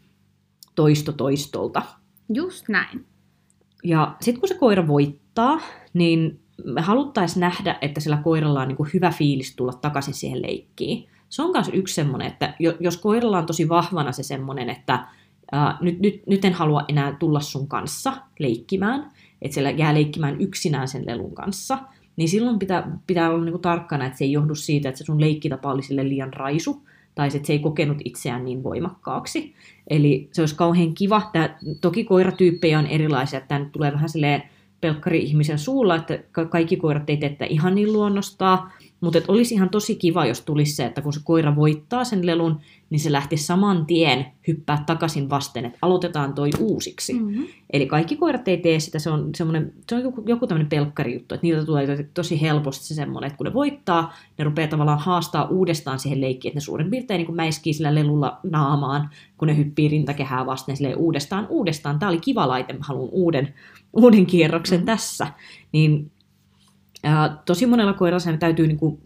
[0.74, 1.82] toisto toistolta.
[2.34, 3.06] Just näin.
[3.84, 8.68] Ja sitten kun se koira voittaa, voittaa, niin me haluttaisiin nähdä, että sillä koiralla on
[8.68, 11.08] niin kuin hyvä fiilis tulla takaisin siihen leikkiin.
[11.28, 15.06] Se on myös yksi semmoinen, että jos koiralla on tosi vahvana se semmoinen, että
[15.80, 19.10] nyt, nyt, nyt en halua enää tulla sun kanssa leikkimään,
[19.42, 21.78] että siellä jää leikkimään yksinään sen lelun kanssa,
[22.16, 25.04] niin silloin pitää, pitää olla niin kuin tarkkana, että se ei johdu siitä, että se
[25.04, 26.82] sun leikkitapa oli sille liian raisu,
[27.14, 29.54] tai että se ei kokenut itseään niin voimakkaaksi.
[29.90, 31.30] Eli se olisi kauhean kiva.
[31.32, 34.42] Tää, toki koiratyyppejä on erilaisia, että tämä tulee vähän silleen
[34.80, 40.26] pelkkari-ihmisen suulla, että kaikki koirat ei tee ihan niin luonnostaan, mutta olisi ihan tosi kiva,
[40.26, 42.60] jos tulisi se, että kun se koira voittaa sen lelun,
[42.90, 47.12] niin se lähti saman tien hyppää takaisin vasten, että aloitetaan toi uusiksi.
[47.12, 47.46] Mm-hmm.
[47.72, 51.34] Eli kaikki koirat ei tee sitä, se on, se on joku, joku tämmöinen pelkkari juttu,
[51.34, 55.48] että niiltä tulee tosi helposti se semmoinen, että kun ne voittaa, ne rupeaa tavallaan haastaa
[55.48, 59.56] uudestaan siihen leikkiin, että ne suurin piirtein niin kuin mäiskii sillä lelulla naamaan, kun ne
[59.56, 61.98] hyppii rintakehää vasten silleen uudestaan, uudestaan.
[61.98, 63.54] Tämä oli kiva laite, mä haluan uuden,
[63.92, 64.86] uuden kierroksen mm-hmm.
[64.86, 65.26] tässä.
[65.72, 66.10] Niin
[67.02, 68.98] ää, tosi monella koiralla täytyy niin kuin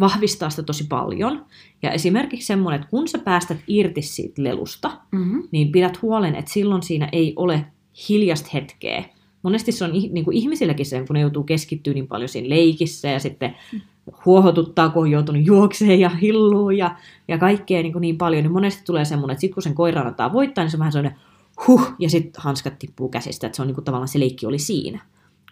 [0.00, 1.46] vahvistaa sitä tosi paljon.
[1.82, 5.48] Ja esimerkiksi semmoinen, että kun sä päästät irti siitä lelusta, mm-hmm.
[5.50, 7.66] niin pidät huolen, että silloin siinä ei ole
[8.08, 9.04] hiljasta hetkeä.
[9.42, 13.08] Monesti se on niin kuin ihmisilläkin sen, kun ne joutuu keskittyä niin paljon siinä leikissä
[13.08, 13.56] ja sitten
[14.26, 16.96] huohotuttaa, kun on joutunut juokseen ja hilluu ja,
[17.28, 20.06] ja kaikkea niin, kuin niin paljon, niin monesti tulee semmoinen, että sitten kun sen koiran
[20.06, 21.20] antaa voittaa, niin se on vähän sellainen
[21.66, 24.58] huh, ja sitten hanskat tippuu käsistä, että se on niin kuin tavallaan se leikki oli
[24.58, 25.00] siinä.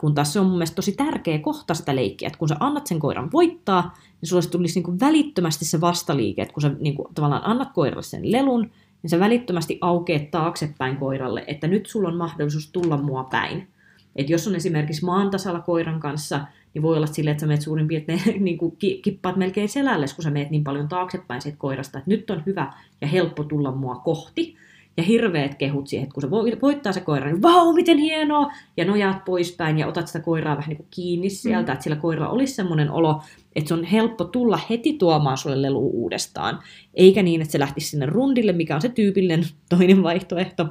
[0.01, 2.87] Kun taas se on mun mielestä tosi tärkeä kohta sitä leikkiä, että kun sä annat
[2.87, 6.95] sen koiran voittaa, niin sulla tulisi niin kuin välittömästi se vastaliike, että kun sä niin
[6.95, 8.71] kuin, tavallaan annat koiralle sen lelun,
[9.03, 13.69] niin sä välittömästi aukeet taaksepäin koiralle, että nyt sulla on mahdollisuus tulla mua päin.
[14.17, 16.41] Et jos on esimerkiksi maantasalla koiran kanssa,
[16.75, 20.25] niin voi olla silleen, että sä meet suurin piirtein niin kuin kippaat melkein selälle, kun
[20.25, 23.95] sä meet niin paljon taaksepäin siitä koirasta, että nyt on hyvä ja helppo tulla mua
[23.95, 24.57] kohti
[24.97, 26.31] ja hirveät kehut siihen, että kun se
[26.63, 30.69] voittaa se koira, niin vau, miten hienoa, ja nojaat poispäin ja otat sitä koiraa vähän
[30.69, 31.73] niin kuin kiinni sieltä, mm.
[31.73, 33.23] että sillä koiralla olisi semmoinen olo,
[33.57, 36.59] että se on helppo tulla heti tuomaan sulle lelu uudestaan,
[36.95, 40.69] eikä niin, että se lähtisi sinne rundille, mikä on se tyypillinen toinen vaihtoehto,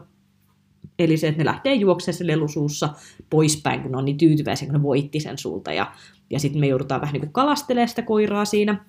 [0.99, 2.89] Eli se, että ne lähtee juoksemaan se lelusuussa
[3.29, 5.73] poispäin, kun ne on niin tyytyväisiä, kun ne voitti sen sulta.
[5.73, 5.91] Ja,
[6.29, 8.85] ja sitten me joudutaan vähän niin kuin kalastelemaan sitä koiraa siinä.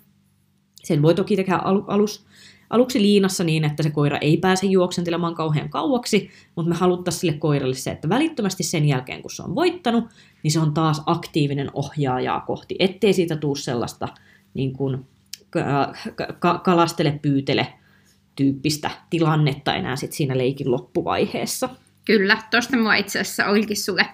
[0.85, 2.27] Sen voi toki tehdä alus,
[2.71, 7.33] aluksi liinassa niin, että se koira ei pääse juoksentelemaan kauhean kauaksi, mutta me haluttaisiin sille
[7.33, 10.05] koiralle se, että välittömästi sen jälkeen, kun se on voittanut,
[10.43, 14.09] niin se on taas aktiivinen ohjaajaa kohti, ettei siitä tule sellaista
[14.55, 15.07] niin kuin,
[16.39, 17.67] ka- kalastele, pyytele
[18.37, 21.69] tyyppistä tilannetta enää sit siinä leikin loppuvaiheessa.
[22.05, 24.07] Kyllä, tuosta mua itse asiassa olikin sulle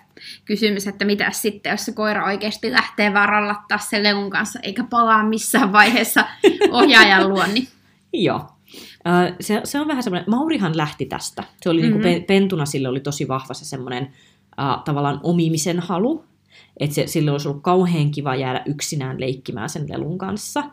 [0.44, 5.22] kysymys, että mitä sitten, jos se koira oikeasti lähtee varallattaa sen leun kanssa, eikä palaa
[5.28, 6.24] missään vaiheessa
[6.70, 7.68] ohjaajan luon, niin
[8.22, 8.40] Joo.
[9.40, 11.44] Se, se on vähän semmoinen, Maurihan lähti tästä.
[11.62, 12.08] Se oli niinku mm-hmm.
[12.08, 16.24] niin kuin pentuna, sille oli tosi vahva se semmoinen uh, tavallaan omimisen halu.
[16.80, 20.64] Että se, sille olisi ollut kauhean kiva jäädä yksinään leikkimään sen lelun kanssa.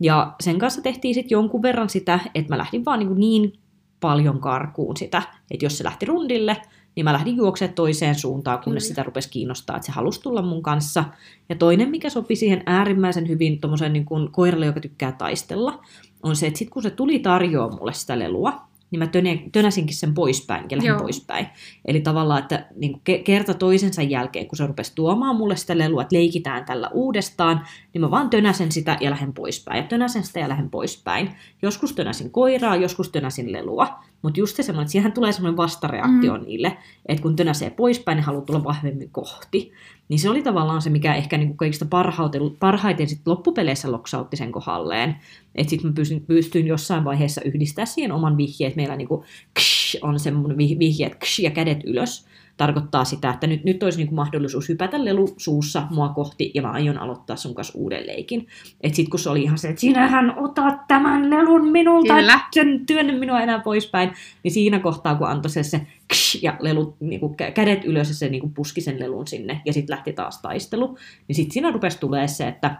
[0.00, 3.52] Ja sen kanssa tehtiin sitten jonkun verran sitä, että mä lähdin vaan niin, niin
[4.00, 6.62] paljon karkuun sitä, että jos se lähti rundille,
[6.96, 8.88] niin mä lähdin juoksemaan toiseen suuntaan, kunnes Kyllä.
[8.88, 11.04] sitä rupesi kiinnostaa, että se halusi tulla mun kanssa.
[11.48, 15.82] Ja toinen, mikä sopi siihen äärimmäisen hyvin tuommoisen niin koiralle, joka tykkää taistella,
[16.22, 19.08] on se, että sitten kun se tuli tarjoa mulle sitä lelua, niin mä
[19.52, 21.46] tönäsinkin sen poispäin ja lähdin poispäin.
[21.84, 26.02] Eli tavallaan, että niin kuin kerta toisensa jälkeen, kun se rupesi tuomaan mulle sitä lelua,
[26.02, 29.76] että leikitään tällä uudestaan, niin mä vaan tönäsen sitä ja lähden poispäin.
[29.76, 31.30] Ja tönäsen sitä ja lähden poispäin.
[31.62, 34.04] Joskus tönäsin koiraa, joskus tönäsin lelua.
[34.22, 36.44] Mutta just se semmoinen, että siihen tulee semmoinen vastareaktio mm.
[36.44, 39.72] niille, että kun tönäsee poispäin, niin haluaa tulla vahvemmin kohti.
[40.12, 44.52] Niin se oli tavallaan se, mikä ehkä niin kaikista parhaiten, parhaiten sit loppupeleissä loksautti sen
[44.52, 45.16] kohdalleen.
[45.54, 49.96] Että sitten mä pystyin, pystyin jossain vaiheessa yhdistää siihen oman vihjeen, että meillä niinku ksh,
[50.02, 54.14] on semmoinen vihje, että ksh, ja kädet ylös tarkoittaa sitä, että nyt, nyt olisi niinku
[54.14, 58.46] mahdollisuus hypätä lelu suussa mua kohti ja mä aion aloittaa sun kanssa uuden leikin.
[58.80, 62.40] Että sitten kun se oli ihan se, että sinähän otat tämän lelun minulta, Kyllä.
[62.52, 66.96] sen työnnä minua enää poispäin, niin siinä kohtaa kun antoi se, se ksh, ja lelu,
[67.00, 70.98] niinku, kädet ylös ja se niinku, puski sen lelun sinne ja sitten lähti taas taistelu,
[71.28, 72.76] niin sitten siinä rupesi tulee se, että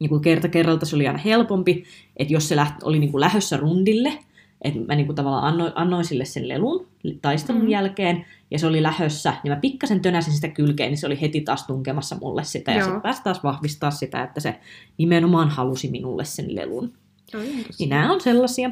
[0.00, 1.84] niin kuin kerta kerralta se oli aina helpompi,
[2.16, 4.18] että jos se lähti, oli niin kuin lähössä rundille,
[4.62, 6.86] että mä niin kuin tavallaan annoin, annoin sille sen lelun
[7.22, 7.68] taistelun mm.
[7.68, 11.40] jälkeen, ja se oli lähössä, niin mä pikkasen tönäsin sitä kylkeen, niin se oli heti
[11.40, 12.78] taas tunkemassa mulle sitä, Joo.
[12.78, 14.60] ja sitten pääsi taas vahvistaa sitä, että se
[14.98, 16.92] nimenomaan halusi minulle sen lelun.
[17.78, 18.70] Niin nämä on sellaisia.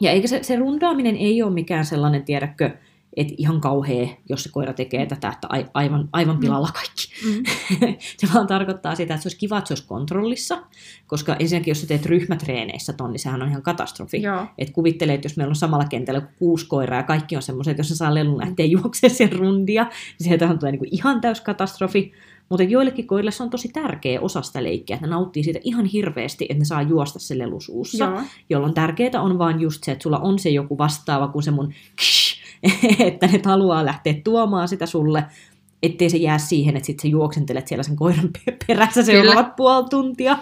[0.00, 2.70] Ja eikä se, se rundaaminen ei ole mikään sellainen, tiedäkö,
[3.16, 7.08] että ihan kauhea, jos se koira tekee tätä, että aivan, aivan pilalla kaikki.
[7.26, 7.42] Mm.
[8.18, 10.62] se vaan tarkoittaa sitä, että se olisi kiva, että se olisi kontrollissa,
[11.06, 14.22] koska ensinnäkin jos sä teet ryhmätreeneissä ton, niin sehän on ihan katastrofi.
[14.58, 17.70] Että kuvittelee, että jos meillä on samalla kentällä kuin kuusi koiraa ja kaikki on semmoiset,
[17.70, 21.40] että jos se saa lelun lähteä juoksemaan sen rundia, niin sieltähän tulee niin ihan täys
[21.40, 22.12] katastrofi.
[22.48, 25.84] Mutta joillekin koirille se on tosi tärkeä osa sitä leikkiä, että ne nauttii siitä ihan
[25.84, 28.04] hirveästi, että ne saa juosta se lelusuussa.
[28.04, 28.20] Joo.
[28.50, 31.72] Jolloin tärkeää on vaan just se, että sulla on se joku vastaava kuin se mun
[31.96, 32.36] ksh,
[33.06, 35.24] että ne haluaa lähteä tuomaan sitä sulle,
[35.82, 38.30] ettei se jää siihen, että sit sä juoksentelet siellä sen koiran
[38.66, 40.38] perässä seuraavat puoli tuntia.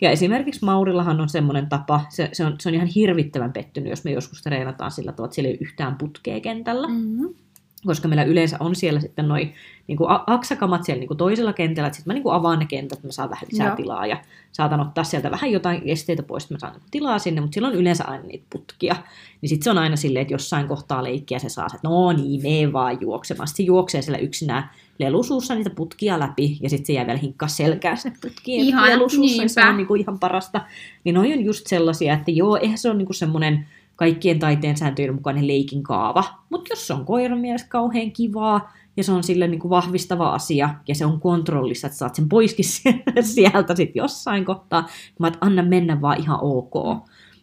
[0.00, 4.04] Ja esimerkiksi Maurillahan on semmoinen tapa, se, se, on, se on ihan hirvittävän pettynyt, jos
[4.04, 6.88] me joskus treenataan sillä tavalla, että siellä ei ole yhtään putkea kentällä.
[6.88, 7.34] Mm-hmm
[7.86, 9.54] koska meillä yleensä on siellä sitten noin
[9.86, 12.66] niin kuin aksakamat siellä niin kuin toisella kentällä, että sitten mä niin kuin avaan ne
[12.66, 13.76] kentät, että mä saan vähän lisää Joo.
[13.76, 17.54] tilaa ja saatan ottaa sieltä vähän jotain esteitä pois, että mä saan tilaa sinne, mutta
[17.54, 18.96] silloin yleensä aina niitä putkia.
[19.40, 22.42] Niin sitten se on aina silleen, että jossain kohtaa leikkiä se saa, että no niin,
[22.42, 23.48] me vaan juoksemaan.
[23.48, 27.48] Sitten se juoksee siellä yksinään lelusuussa niitä putkia läpi, ja sitten se jää vielä hinkkaa
[27.48, 30.60] selkää sinne putkien ihan, lelusuussa, se on niin kuin ihan parasta.
[31.04, 33.66] Niin noi on just sellaisia, että joo, eihän se ole niin kuin semmoinen
[34.00, 36.24] kaikkien taiteen sääntöjen mukainen leikin kaava.
[36.50, 40.30] Mutta jos se on koiran mielestä kauhean kivaa, ja se on sille niin kuin vahvistava
[40.34, 42.64] asia, ja se on kontrollissa, että saat sen poiskin
[43.34, 46.72] sieltä sitten jossain kohtaa, mä et anna mennä vaan ihan ok.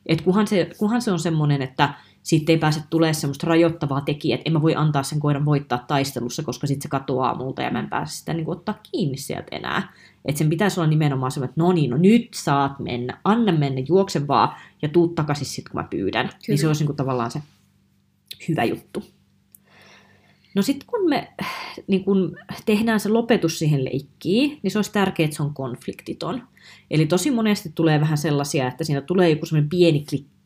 [0.06, 1.94] Et kunhan, se, kunhan se on semmoinen, että
[2.24, 5.86] siitä ei pääse tulee semmoista rajoittavaa tekijää, että en mä voi antaa sen koiran voittaa
[5.88, 9.18] taistelussa, koska sitten se katoaa multa ja mä en pääse sitä niin kuin, ottaa kiinni
[9.18, 9.94] sieltä enää.
[10.28, 13.82] Että sen pitäisi olla nimenomaan semmoinen, että no niin, no nyt saat mennä, anna mennä,
[13.88, 16.28] juokse vaan ja tuu takaisin sitten, kun mä pyydän.
[16.28, 16.40] Kyllä.
[16.48, 17.42] Niin se olisi niin kuin tavallaan se
[18.48, 19.04] hyvä juttu.
[20.56, 21.34] No sitten kun me
[21.88, 26.44] niin kun tehdään se lopetus siihen leikkiin, niin se olisi tärkeää, että se on konfliktiton.
[26.92, 30.37] Eli tosi monesti tulee vähän sellaisia, että siinä tulee joku semmoinen pieni klikki,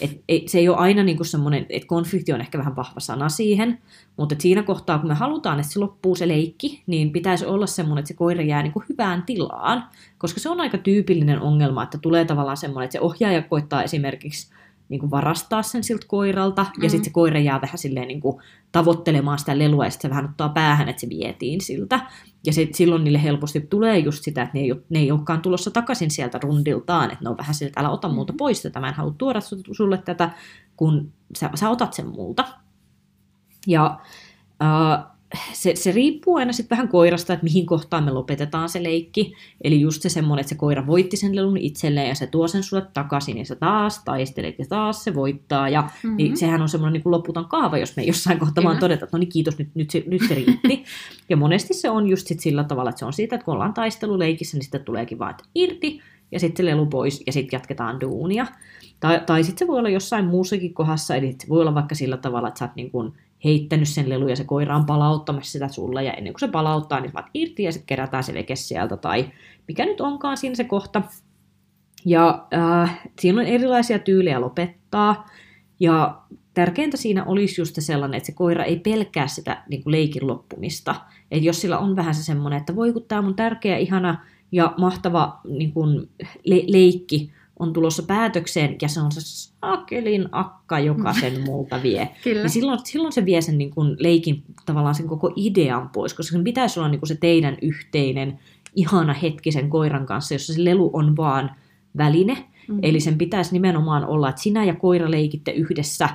[0.00, 3.28] et, et, se ei ole aina niinku semmoinen, että konflikti on ehkä vähän vahva sana
[3.28, 3.78] siihen,
[4.16, 8.00] mutta siinä kohtaa, kun me halutaan, että se loppuu se leikki, niin pitäisi olla semmoinen,
[8.00, 9.84] että se koira jää niinku hyvään tilaan,
[10.18, 14.52] koska se on aika tyypillinen ongelma, että tulee tavallaan semmoinen, että se ohjaaja koittaa esimerkiksi
[14.92, 16.82] niin kuin varastaa sen siltä koiralta, mm.
[16.82, 18.36] ja sitten se koira jää vähän silleen niin kuin
[18.72, 22.00] tavoittelemaan sitä lelua, ja sitten se vähän ottaa päähän, että se vietiin siltä.
[22.46, 25.42] Ja sit, silloin niille helposti tulee just sitä, että ne ei, ole, ne ei olekaan
[25.42, 28.88] tulossa takaisin sieltä rundiltaan, että ne on vähän siltä, älä ota multa pois tätä, mä
[28.88, 29.40] en halua tuoda
[29.72, 30.30] sulle tätä,
[30.76, 32.44] kun sä, sä otat sen multa.
[33.66, 33.98] Ja
[34.62, 35.11] äh,
[35.52, 39.34] se, se riippuu aina sitten vähän koirasta, että mihin kohtaan me lopetetaan se leikki.
[39.64, 42.62] Eli just se semmoinen, että se koira voitti sen lelun itselleen ja se tuo sen
[42.62, 45.68] sulle takaisin ja sä taas taistelet ja taas se voittaa.
[45.68, 46.16] Ja mm-hmm.
[46.16, 49.20] niin sehän on semmoinen niin loputon kaava, jos me jossain kohtaa vaan todetaan, että no
[49.20, 50.84] niin kiitos, nyt, nyt, se, nyt se riitti.
[51.28, 53.74] ja monesti se on just sit sillä tavalla, että se on siitä, että kun ollaan
[53.74, 56.00] taisteluleikissä, niin sitten tuleekin vaan, että irti
[56.32, 58.46] ja sitten se lelu pois ja sitten jatketaan duunia.
[59.00, 62.16] Tai, tai sitten se voi olla jossain muussakin kohdassa, eli se voi olla vaikka sillä
[62.16, 63.12] tavalla, että sä oot niin kuin
[63.44, 67.00] heittänyt sen lelu ja se koira on palauttamassa sitä sulle ja ennen kuin se palauttaa,
[67.00, 69.30] niin vaan irti ja sitten kerätään se veke sieltä tai
[69.68, 71.02] mikä nyt onkaan siinä se kohta.
[72.04, 75.28] Ja äh, siinä on erilaisia tyylejä lopettaa
[75.80, 76.22] ja
[76.54, 80.94] tärkeintä siinä olisi just sellainen, että se koira ei pelkää sitä niin kuin leikin loppumista.
[81.30, 84.74] Että jos sillä on vähän se semmoinen, että voi kun tämä mun tärkeä, ihana ja
[84.78, 86.08] mahtava niin kuin
[86.44, 92.08] le- leikki, on tulossa päätökseen ja se on se sakelin akka, joka sen multa vie.
[92.24, 92.42] Kyllä.
[92.42, 96.32] Niin silloin, silloin se vie sen niin kuin leikin tavallaan sen koko idean pois, koska
[96.32, 98.38] sen pitäisi olla niin kuin se teidän yhteinen
[98.74, 101.50] ihana hetki sen koiran kanssa, jossa se lelu on vaan
[101.96, 102.34] väline.
[102.34, 102.78] Mm-hmm.
[102.82, 106.08] Eli sen pitäisi nimenomaan olla, että sinä ja koira leikitte yhdessä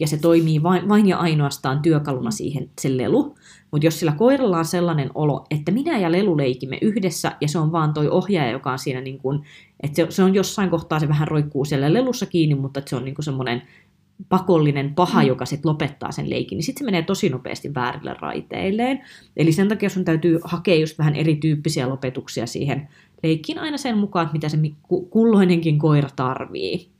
[0.00, 3.34] ja se toimii vain, vain ja ainoastaan työkaluna siihen se lelu.
[3.70, 7.58] Mutta jos sillä koiralla on sellainen olo, että minä ja Lelu leikimme yhdessä, ja se
[7.58, 9.44] on vaan toi ohjaaja, joka on siinä, niin kun,
[9.82, 13.04] että se, se on jossain kohtaa, se vähän roikkuu siellä Lelussa kiinni, mutta se on
[13.04, 13.62] niin semmoinen
[14.28, 15.28] pakollinen paha, mm.
[15.28, 19.00] joka sitten lopettaa sen leikin, niin sitten se menee tosi nopeasti väärille raiteilleen.
[19.36, 22.88] Eli sen takia sun täytyy hakea just vähän erityyppisiä lopetuksia siihen
[23.22, 24.58] leikkiin aina sen mukaan, että mitä se
[25.10, 26.97] kulloinenkin koira tarvii.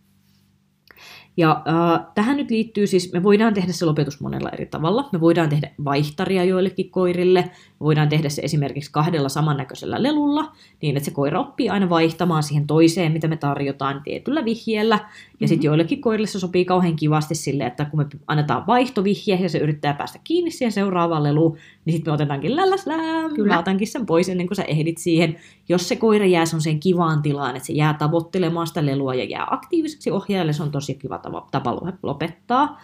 [1.38, 5.08] Ja äh, tähän nyt liittyy siis, me voidaan tehdä se lopetus monella eri tavalla.
[5.12, 7.50] Me voidaan tehdä vaihtaria joillekin koirille.
[7.80, 12.66] Voidaan tehdä se esimerkiksi kahdella samannäköisellä lelulla, niin että se koira oppii aina vaihtamaan siihen
[12.66, 14.94] toiseen, mitä me tarjotaan tietyllä vihjeellä.
[14.94, 15.48] Ja mm-hmm.
[15.48, 19.58] sitten joillekin koirille se sopii kauhean kivasti sille, että kun me annetaan vaihtovihje ja se
[19.58, 23.54] yrittää päästä kiinni siihen seuraavaan leluun, niin sitten me otetaankin lälläslää, Kyllä.
[23.54, 25.36] mä otankin sen pois ennen kuin sä ehdit siihen.
[25.68, 29.46] Jos se koira jää sen kivaan tilaan, että se jää tavoittelemaan sitä lelua ja jää
[29.50, 32.80] aktiiviseksi ohjaajalle, se on tosi kiva tapa lopettaa.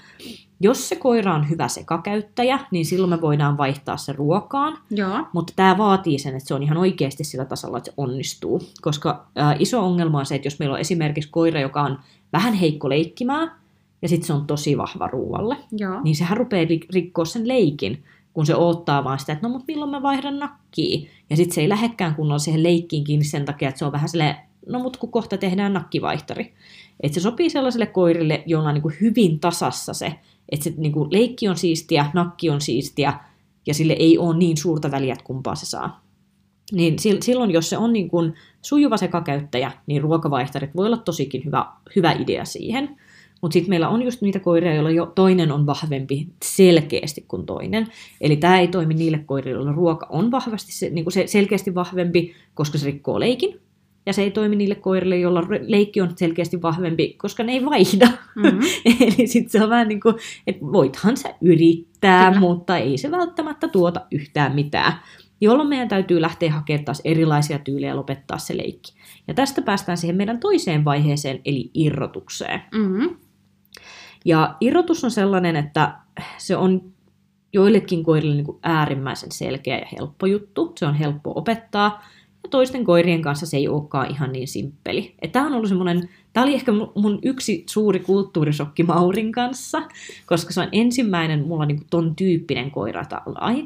[0.64, 4.78] Jos se koira on hyvä sekakäyttäjä, niin silloin me voidaan vaihtaa se ruokaan.
[4.90, 5.26] Joo.
[5.32, 8.62] Mutta tämä vaatii sen, että se on ihan oikeasti sillä tasolla, että se onnistuu.
[8.80, 11.98] Koska ää, iso ongelma on se, että jos meillä on esimerkiksi koira, joka on
[12.32, 13.52] vähän heikko leikkimään,
[14.02, 16.00] ja sitten se on tosi vahva ruoalle, Joo.
[16.02, 19.66] niin sehän rupeaa ri- rikkoa sen leikin, kun se odottaa vaan sitä, että no mut
[19.68, 21.08] milloin mä vaihdan nakkiin.
[21.30, 24.08] Ja sitten se ei lähekkään kunnolla siihen leikkiin kiinni sen takia, että se on vähän
[24.08, 24.36] silleen,
[24.68, 26.54] no mut kun kohta tehdään nakkivaihtari.
[27.00, 30.14] Että se sopii sellaiselle koirille, jolla on niin kuin hyvin tasassa se,
[30.48, 33.14] että se niin kuin leikki on siistiä, nakki on siistiä,
[33.66, 36.04] ja sille ei ole niin suurta väliä, että kumpaa se saa.
[36.72, 41.44] Niin sil- silloin, jos se on niin kuin sujuva sekakäyttäjä, niin ruokavaihtarit voi olla tosikin
[41.44, 42.96] hyvä, hyvä idea siihen.
[43.40, 47.86] Mutta sitten meillä on just niitä koiria, joilla jo toinen on vahvempi selkeästi kuin toinen.
[48.20, 51.74] Eli tämä ei toimi niille koirille, joilla ruoka on vahvasti se, niin kuin se selkeästi
[51.74, 53.60] vahvempi, koska se rikkoo leikin.
[54.06, 58.08] Ja se ei toimi niille koirille, joilla leikki on selkeästi vahvempi, koska ne ei vaihda.
[58.34, 58.60] Mm-hmm.
[59.00, 60.14] Eli sitten se on vähän niin kuin,
[60.46, 62.40] että voithan sä yrittää, Kyllä.
[62.40, 64.92] mutta ei se välttämättä tuota yhtään mitään.
[65.40, 68.92] Jolloin meidän täytyy lähteä hakemaan taas erilaisia tyylejä ja lopettaa se leikki.
[69.28, 72.62] Ja tästä päästään siihen meidän toiseen vaiheeseen, eli irrotukseen.
[72.74, 73.16] Mm-hmm.
[74.24, 75.94] Ja irrotus on sellainen, että
[76.38, 76.92] se on
[77.52, 80.72] joillekin koirille niin kuin äärimmäisen selkeä ja helppo juttu.
[80.78, 82.04] Se on helppo opettaa.
[82.44, 85.14] Ja toisten koirien kanssa se ei olekaan ihan niin simppeli.
[85.32, 89.82] Tämä on ollut semmoinen, tämä oli ehkä mun- yksi suuri kulttuurisokki Maurin kanssa,
[90.26, 93.04] koska se on ensimmäinen mulla niin kuin ton tyyppinen koira.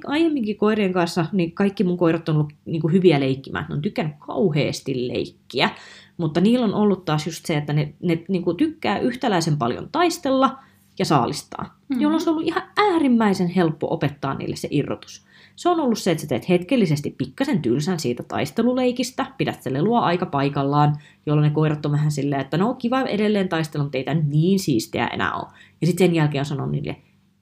[0.07, 3.67] Aiemminkin koirien kanssa, niin kaikki mun koirat on ollut niin kuin hyviä leikkimään.
[3.69, 5.71] Ne on tykännyt kauheasti leikkiä,
[6.17, 9.89] mutta niillä on ollut taas just se, että ne, ne niin kuin tykkää yhtäläisen paljon
[9.93, 10.59] taistella
[10.99, 12.01] ja saalistaa, mm.
[12.01, 15.29] jolloin se on ollut ihan äärimmäisen helppo opettaa niille se irrotus.
[15.57, 20.01] Se on ollut se, että sä teet hetkellisesti pikkasen tylsän siitä taisteluleikistä, pidät se lelua
[20.01, 24.05] aika paikallaan, jolloin ne koirat on vähän silleen, että no kiva edelleen taistella, mutta ei
[24.05, 25.47] tämä niin siistiä enää ole.
[25.81, 26.97] Ja sitten sen jälkeen on sanonut niille,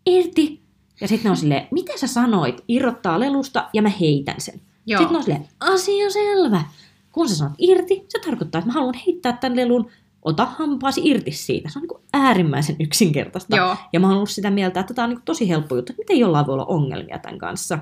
[0.06, 0.60] irti!
[1.00, 4.60] Ja sitten ne on silleen, mitä sä sanoit, irrottaa lelusta ja mä heitän sen.
[4.86, 4.98] Joo.
[4.98, 6.64] Sitten ne on silleen, asia selvä.
[7.12, 9.90] Kun sä sanot irti, se tarkoittaa, että mä haluan heittää tämän lelun,
[10.26, 11.68] ota hampaasi irti siitä.
[11.68, 13.56] Se on niin äärimmäisen yksinkertaista.
[13.56, 13.76] Joo.
[13.92, 16.18] Ja mä oon ollut sitä mieltä, että tämä on niin tosi helppo juttu, että miten
[16.18, 17.78] jollain voi olla ongelmia tämän kanssa.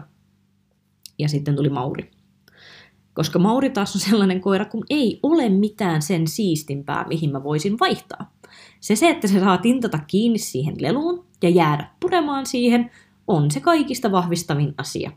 [1.19, 2.11] Ja sitten tuli Mauri.
[3.15, 7.79] Koska Mauri taas on sellainen koira, kun ei ole mitään sen siistimpää, mihin mä voisin
[7.81, 8.33] vaihtaa.
[8.81, 12.91] Se se, että se saa tintata kiinni siihen leluun ja jäädä puremaan siihen,
[13.27, 15.11] on se kaikista vahvistavin asia.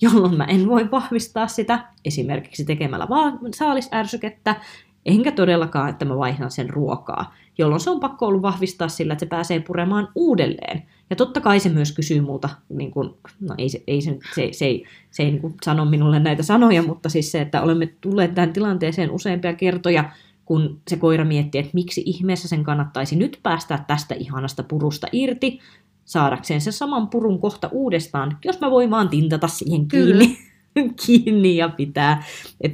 [0.00, 4.60] Jolloin mä en voi vahvistaa sitä esimerkiksi tekemällä va- saalisärsykettä,
[5.06, 9.24] enkä todellakaan, että mä vaihdan sen ruokaa, jolloin se on pakko ollut vahvistaa sillä, että
[9.24, 10.82] se pääsee puremaan uudelleen.
[11.10, 14.48] Ja totta kai se myös kysyy multa, niin kun, no ei, se, ei se, se,
[14.52, 17.86] se ei, se ei niin kun sano minulle näitä sanoja, mutta siis se, että olemme
[18.00, 20.10] tulleet tähän tilanteeseen useampia kertoja,
[20.44, 25.60] kun se koira miettii, että miksi ihmeessä sen kannattaisi nyt päästä tästä ihanasta purusta irti,
[26.04, 30.38] saadakseen sen saman purun kohta uudestaan, jos mä voin vaan tintata siihen kiinni,
[31.06, 32.22] kiinni ja pitää.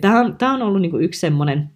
[0.01, 1.71] Tämä on, tää on ollut niinku yksi semmoinen,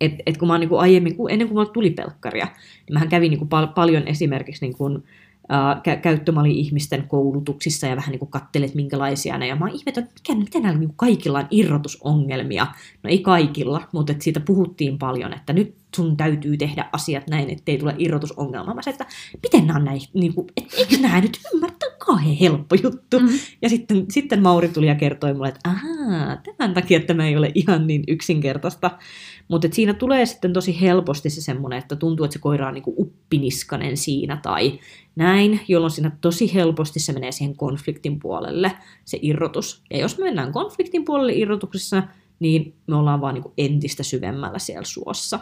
[0.00, 3.08] että et kun mä oon niinku aiemmin, kun, ennen kuin mulla tuli pelkkaria, niin mähän
[3.08, 5.02] kävin niinku pal- paljon esimerkiksi niinku,
[5.48, 9.46] ää, kä- käyttömali-ihmisten koulutuksissa ja vähän niinku kattelet minkälaisia ne.
[9.46, 12.66] Ja mä oon ihmetellyt, että mikä, miten näillä niinku kaikilla on irrotusongelmia.
[13.02, 17.50] No ei kaikilla, mutta et siitä puhuttiin paljon, että nyt sun täytyy tehdä asiat näin,
[17.50, 18.74] ettei tule irrotusongelmaa.
[18.74, 22.76] Mä sanoin, että miten nämä on näin, niinku, et, eikö nämä nyt on kauhean helppo
[22.82, 23.20] juttu.
[23.20, 23.38] Mm-hmm.
[23.62, 27.52] Ja sitten, sitten Mauri tuli ja kertoi mulle, että ahaa, tämän takia tämä ei ole
[27.54, 28.90] ihan niin yksinkertaista.
[29.48, 32.94] Mutta siinä tulee sitten tosi helposti se semmoinen, että tuntuu, että se koira on niinku
[32.98, 34.78] uppiniskanen siinä tai
[35.16, 38.72] näin, jolloin siinä tosi helposti se menee siihen konfliktin puolelle,
[39.04, 39.82] se irrotus.
[39.90, 42.02] Ja jos me mennään konfliktin puolelle irrotuksessa,
[42.40, 45.38] niin me ollaan vaan niinku entistä syvemmällä siellä suossa.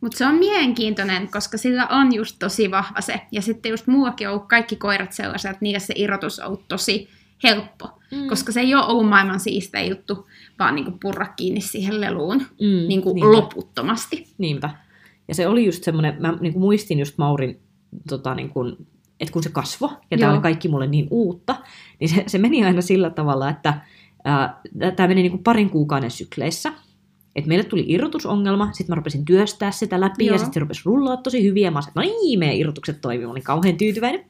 [0.00, 3.20] Mutta se on mielenkiintoinen, koska sillä on just tosi vahva se.
[3.32, 6.68] Ja sitten just muuakin on ollut kaikki koirat sellaiset, että niille se irrotus on ollut
[6.68, 7.08] tosi
[7.42, 7.98] helppo.
[8.10, 8.28] Mm.
[8.28, 10.26] Koska se ei ole ollut maailman siistein juttu,
[10.58, 13.32] vaan niinku purra kiinni siihen leluun Mm, niinku niinpä.
[13.32, 14.26] loputtomasti.
[14.38, 14.70] Niinpä.
[15.28, 17.60] Ja se oli just semmoinen, mä niin kuin muistin just Maurin,
[18.08, 18.76] tota, niin kuin,
[19.20, 21.56] että kun se kasvoi, ja tämä oli kaikki mulle niin uutta,
[22.00, 23.80] niin se, se meni aina sillä tavalla, että
[24.96, 26.72] tämä meni niin kuin parin kuukauden sykleissä.
[27.36, 30.34] Et meille tuli irrotusongelma, sitten mä rupesin työstää sitä läpi, Joo.
[30.34, 33.26] ja sitten se rupesi rullaa tosi hyvin, ja mä sanoin, no niin, meidän irrotukset toimii,
[33.26, 34.24] mä olin kauhean tyytyväinen.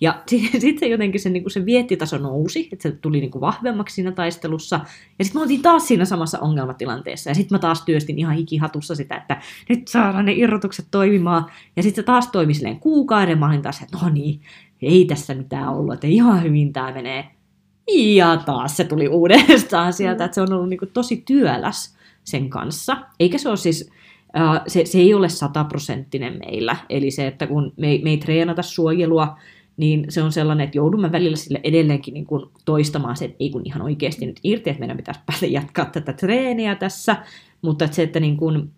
[0.00, 0.22] Ja
[0.58, 4.12] sitten se jotenkin se, niin se viettitaso nousi, että se tuli niin kuin vahvemmaksi siinä
[4.12, 4.80] taistelussa.
[5.18, 7.30] Ja sitten me oltiin taas siinä samassa ongelmatilanteessa.
[7.30, 11.46] Ja sitten mä taas työstin ihan hikihatussa sitä, että nyt saadaan ne irrotukset toimimaan.
[11.76, 13.38] Ja sitten se taas toimi silleen kuukauden.
[13.38, 14.40] Mä olin taas, että no niin,
[14.82, 17.30] ei tässä mitään ollut, että ihan hyvin tämä menee.
[17.94, 22.50] Ja taas se tuli uudestaan sieltä, että se on ollut niin kuin tosi työläs sen
[22.50, 22.96] kanssa.
[23.20, 23.90] Eikä se ole siis,
[24.66, 26.76] se, se ei ole sataprosenttinen meillä.
[26.88, 29.36] Eli se, että kun me, me ei treenata suojelua,
[29.76, 33.50] niin se on sellainen, että joudumme välillä sille edelleenkin niin kuin toistamaan se, että ei
[33.50, 37.16] kun ihan oikeasti nyt irti, että meidän pitäisi päästä jatkaa tätä treeniä tässä,
[37.62, 38.70] mutta että se, että niin kuin,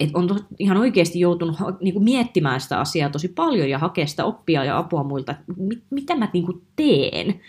[0.00, 4.24] et on ihan oikeasti joutunut niin kuin miettimään sitä asiaa tosi paljon ja hakea sitä
[4.24, 7.40] oppia ja apua muilta, että mit, mitä mä niin kuin teen.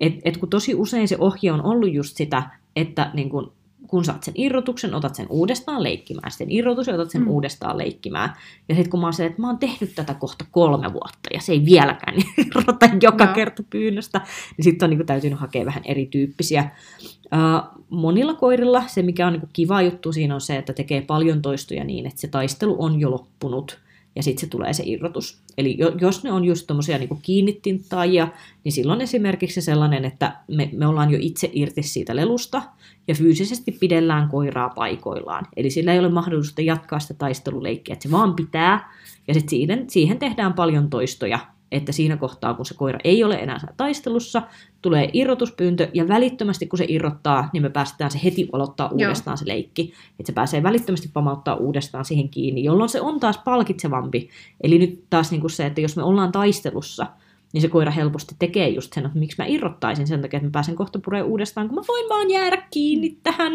[0.00, 2.42] Et, et kun tosi usein se ohje on ollut just sitä,
[2.76, 3.46] että niin kuin,
[3.88, 7.28] kun saat sen irrotuksen, otat sen uudestaan leikkimään, sitten irrotus ja otat sen mm.
[7.28, 8.32] uudestaan leikkimään.
[8.68, 11.40] Ja sitten kun mä oon se, että mä oon tehnyt tätä kohta kolme vuotta ja
[11.40, 12.16] se ei vieläkään
[12.46, 13.32] irrota joka no.
[13.34, 14.20] kerta pyynnöstä,
[14.56, 16.70] niin sitten on niin kuin, täytynyt hakea vähän erityyppisiä.
[17.04, 21.00] Uh, monilla koirilla se, mikä on niin kuin, kiva juttu siinä on se, että tekee
[21.00, 23.78] paljon toistoja niin, että se taistelu on jo loppunut
[24.16, 25.38] ja sitten se tulee se irrotus.
[25.58, 28.28] Eli jos ne on just tuommoisia niin kiinnitintaajia,
[28.64, 32.62] niin silloin esimerkiksi sellainen, että me, me ollaan jo itse irti siitä lelusta
[33.08, 35.46] ja fyysisesti pidellään koiraa paikoillaan.
[35.56, 38.92] Eli sillä ei ole mahdollisuutta jatkaa sitä taisteluleikkiä, että se vaan pitää
[39.28, 41.38] ja sitten siihen, siihen tehdään paljon toistoja
[41.72, 44.42] että siinä kohtaa, kun se koira ei ole enää taistelussa,
[44.82, 49.36] tulee irrotuspyyntö, ja välittömästi kun se irrottaa, niin me päästään se heti aloittaa uudestaan Joo.
[49.36, 49.92] se leikki.
[50.20, 54.28] Että se pääsee välittömästi pamauttaa uudestaan siihen kiinni, jolloin se on taas palkitsevampi.
[54.60, 57.06] Eli nyt taas niin kuin se, että jos me ollaan taistelussa,
[57.52, 60.52] niin se koira helposti tekee just sen, että miksi mä irrottaisin sen takia, että mä
[60.52, 63.52] pääsen kohta pureen uudestaan, kun mä voin vaan jäädä kiinni tähän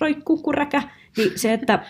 [0.00, 0.82] roikkukuräkä.
[1.16, 1.84] Niin se, että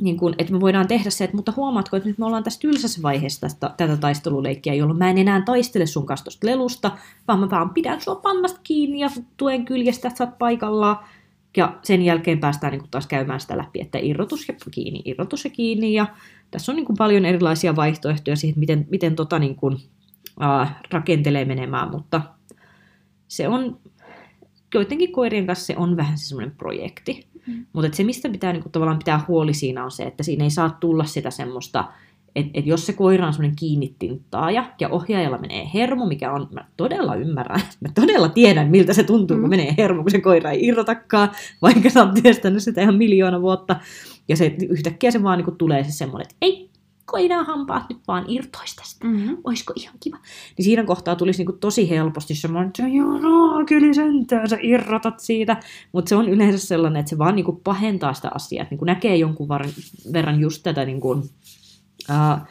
[0.00, 2.60] niin kuin, että me voidaan tehdä se, että mutta huomaatko, että nyt me ollaan tässä
[2.60, 6.90] tylsässä vaiheessa tästä, tätä taisteluleikkiä, jolloin mä en enää taistele sun kanssa lelusta,
[7.28, 10.96] vaan mä vaan pidän sua pannasta kiinni ja tuen kyljestä, että sä oot paikallaan.
[11.56, 15.44] Ja sen jälkeen päästään niin kuin taas käymään sitä läpi, että irrotus ja kiinni, irrotus
[15.44, 15.92] ja kiinni.
[15.92, 16.06] Ja
[16.50, 19.76] tässä on niin kuin paljon erilaisia vaihtoehtoja siihen, miten, miten tota niin kuin,
[20.42, 22.22] äh, rakentelee menemään, mutta
[23.28, 23.78] se on,
[24.74, 27.29] joidenkin koirien kanssa se on vähän semmoinen projekti.
[27.50, 27.66] Mm.
[27.72, 30.76] Mutta se, mistä pitää niinku, tavallaan pitää huoli siinä on se, että siinä ei saa
[30.80, 31.84] tulla sitä semmoista,
[32.36, 36.64] että et jos se koira on semmoinen kiinnittintaaja ja ohjaajalla menee hermo, mikä on, mä
[36.76, 39.40] todella ymmärrän, mä todella tiedän, miltä se tuntuu, mm.
[39.40, 41.30] kun menee hermo, kun se koira ei irrotakaan,
[41.62, 43.76] vaikka sä oot työstänyt sitä ihan miljoona vuotta.
[44.28, 46.69] Ja se yhtäkkiä se vaan niin tulee se semmoinen, että ei,
[47.10, 49.06] koidaan hampaat nyt vaan irtoisi tästä.
[49.06, 49.36] Mm-hmm.
[49.44, 50.16] Oisko ihan kiva?
[50.56, 55.56] Niin siinä kohtaa tulisi niinku tosi helposti semmoinen, että joo, kyllä sentään, sä irrotat siitä.
[55.92, 58.62] Mutta se on yleensä sellainen, että se vaan niinku pahentaa sitä asiaa.
[58.62, 59.48] Että niinku näkee jonkun
[60.12, 61.22] verran just tätä niinku,
[62.08, 62.46] ää,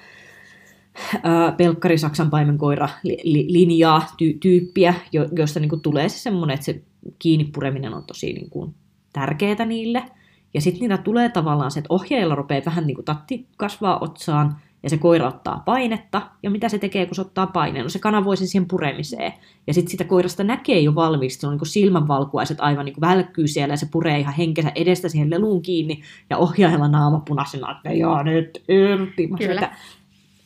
[1.58, 6.82] pelkkari Saksan paimenkoira li, linjaa, ty, tyyppiä, jo, josta niinku tulee se semmoinen, että se
[7.20, 8.74] kiinni pureminen on tosi niinku
[9.14, 10.04] tärkeää niille–
[10.54, 14.56] ja sitten niitä tulee tavallaan se, että ohjeilla rupeaa vähän niin kuin tatti kasvaa otsaan,
[14.84, 17.84] ja se koira ottaa painetta, ja mitä se tekee, kun se ottaa paineen?
[17.84, 19.34] No se kanavoi sen siihen puremiseen.
[19.68, 23.02] Ja sitten sitä koirasta näkee jo valmiiksi, se on niin kuin silmänvalkuaiset aivan niin kuin
[23.02, 27.72] välkkyy siellä, ja se puree ihan henkensä edestä siihen leluun kiinni, ja ohjailla naama punaisena,
[27.72, 29.28] että joo, nyt irti.
[29.38, 29.76] Kyllä.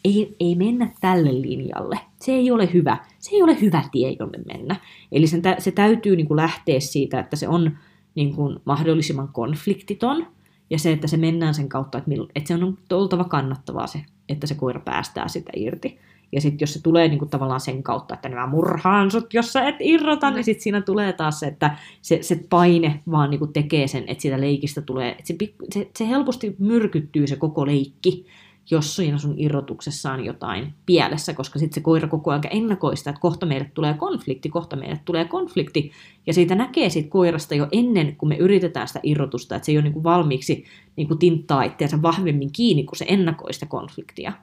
[0.06, 1.99] ei, ei mennä tälle linjalle.
[2.22, 2.97] Se ei ole hyvä.
[3.20, 4.76] Se ei ole hyvä tie, jolle mennä.
[5.12, 7.78] Eli sen, se täytyy niin kuin lähteä siitä, että se on
[8.16, 10.28] niin kuin mahdollisimman konfliktiton,
[10.70, 14.01] ja se, että se mennään sen kautta, että, mill, että se on oltava kannattavaa se,
[14.30, 15.99] että se koira päästää sitä irti.
[16.32, 19.53] Ja sitten jos se tulee niin kuin tavallaan sen kautta, että mä murhaan sut, jos
[19.53, 20.36] sä et irrota, mm.
[20.36, 24.03] niin sitten siinä tulee taas se, että se, se paine vaan niin kuin tekee sen,
[24.07, 25.36] että siitä leikistä tulee, että se,
[25.70, 28.26] se, se helposti myrkyttyy se koko leikki
[28.72, 33.09] jos siinä sun irrotuksessa on jotain pielessä, koska sitten se koira koko ajan ennakoi sitä,
[33.09, 35.91] että kohta meille tulee konflikti, kohta meille tulee konflikti,
[36.28, 39.78] ja siitä näkee siitä koirasta jo ennen, kuin me yritetään sitä irrotusta, että se ei
[39.78, 44.34] ole niin kuin valmiiksi niin kuin tinttaa itseänsä vahvemmin kiinni, kun se ennakoi sitä konfliktia.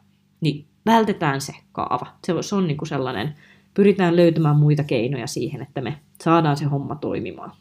[0.41, 2.07] Niin vältetään se kaava.
[2.27, 3.35] Se, se on niin kuin sellainen,
[3.75, 7.53] pyritään löytämään muita keinoja siihen, että me saadaan se homma toimimaan.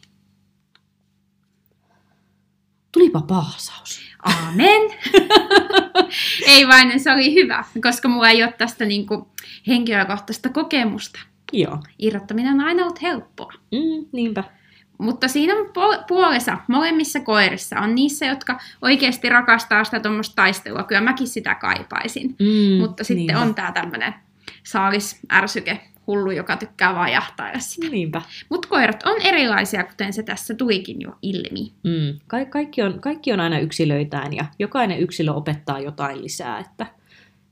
[2.92, 4.09] Tulipa paasaus.
[4.22, 4.82] Amen.
[6.46, 9.24] ei vain, se oli hyvä, koska mulla ei ole tästä niin kuin
[9.66, 11.20] henkilökohtaista kokemusta.
[11.52, 11.78] Joo.
[11.98, 13.52] Irrottaminen on aina ollut helppoa.
[13.72, 14.44] Mm, niinpä.
[14.98, 15.72] Mutta siinä on
[16.08, 20.82] puolessa, molemmissa koirissa on niissä, jotka oikeasti rakastaa sitä tuommoista taistelua.
[20.82, 22.36] Kyllä mäkin sitä kaipaisin.
[22.38, 23.40] Mm, Mutta sitten niinpä.
[23.40, 24.14] on tämä tämmöinen
[24.62, 27.88] saalisärsyke, hullu, joka tykkää vaan jahtailla sitä.
[27.88, 28.22] Niinpä.
[28.48, 31.72] Mutta koirat on erilaisia, kuten se tässä tuikin jo ilmi.
[31.84, 32.18] Mm.
[32.26, 36.58] Ka- kaikki, on, kaikki on aina yksilöitään ja jokainen yksilö opettaa jotain lisää.
[36.58, 36.86] Että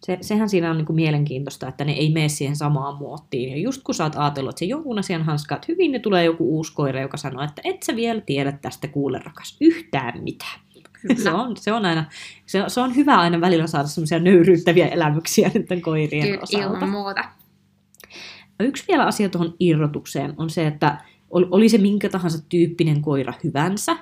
[0.06, 3.50] se, sehän siinä on niin kuin mielenkiintoista, että ne ei mene siihen samaan muottiin.
[3.50, 6.56] Ja just kun sä oot ajatellut, että se jonkun asian hanskaat hyvin, niin tulee joku
[6.56, 10.60] uusi koira, joka sanoo, että et sä vielä tiedä tästä kuule rakas yhtään mitään.
[11.22, 12.04] Se on, se on aina,
[12.46, 16.66] se, se on hyvä aina välillä saada semmoisia nöyryyttäviä elämyksiä nyt koirien Kyllä, osalta.
[16.66, 17.24] Ilman muuta.
[18.60, 23.96] Yksi vielä asia tuohon irrotukseen on se, että oli se minkä tahansa tyyppinen koira hyvänsä,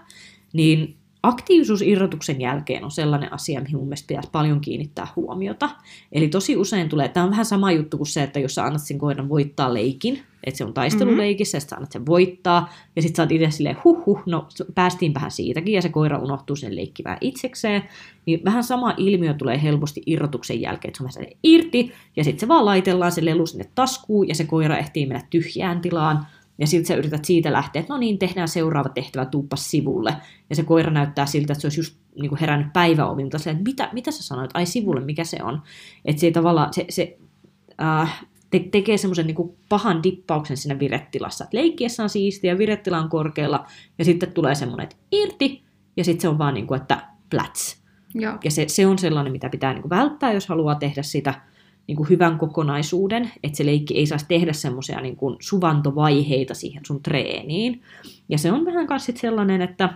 [0.53, 5.71] niin aktiivisuus irrotuksen jälkeen on sellainen asia, mihin mun mielestä pitäisi paljon kiinnittää huomiota.
[6.13, 8.83] Eli tosi usein tulee, tämä on vähän sama juttu kuin se, että jos sä annat
[8.83, 11.67] sen koiran voittaa leikin, että se on taisteluleikissä, mm-hmm.
[11.67, 15.31] ja sä annat sen voittaa, ja sitten sä oot itse silleen, huh, huh, no päästiinpähän
[15.31, 17.83] siitäkin, ja se koira unohtuu sen leikkivään itsekseen,
[18.27, 22.49] niin vähän sama ilmiö tulee helposti irrotuksen jälkeen, että se on irti, ja sitten se
[22.49, 26.27] vaan laitellaan se lelu sinne taskuun, ja se koira ehtii mennä tyhjään tilaan,
[26.59, 30.17] ja sitten sä yrität siitä lähteä, että no niin, tehdään seuraava tehtävä, tuuppa sivulle.
[30.51, 33.91] Ja se koira näyttää siltä, että se olisi just niin kuin herännyt päiväomilta, että mitä,
[33.93, 35.63] mitä sä sanoit, ai sivulle, mikä se on.
[36.05, 37.19] Että se tavallaan, se, se
[37.83, 38.27] äh,
[38.59, 41.45] te- tekee semmoisen niin pahan dippauksen siinä virettilassa.
[41.45, 43.67] Että leikkiessä on siistiä, virettila on korkealla,
[43.99, 45.63] ja sitten tulee semmoinen, että irti,
[45.97, 47.83] ja sitten se on vaan niin kuin, että plats.
[48.15, 48.39] Joo.
[48.45, 51.35] Ja se, se on sellainen, mitä pitää niin kuin välttää, jos haluaa tehdä sitä
[51.87, 56.87] niin kuin hyvän kokonaisuuden, että se leikki ei saisi tehdä semmoisia niin kuin suvantovaiheita siihen
[56.87, 57.83] sun treeniin.
[58.29, 59.95] Ja se on vähän kanssa sellainen, että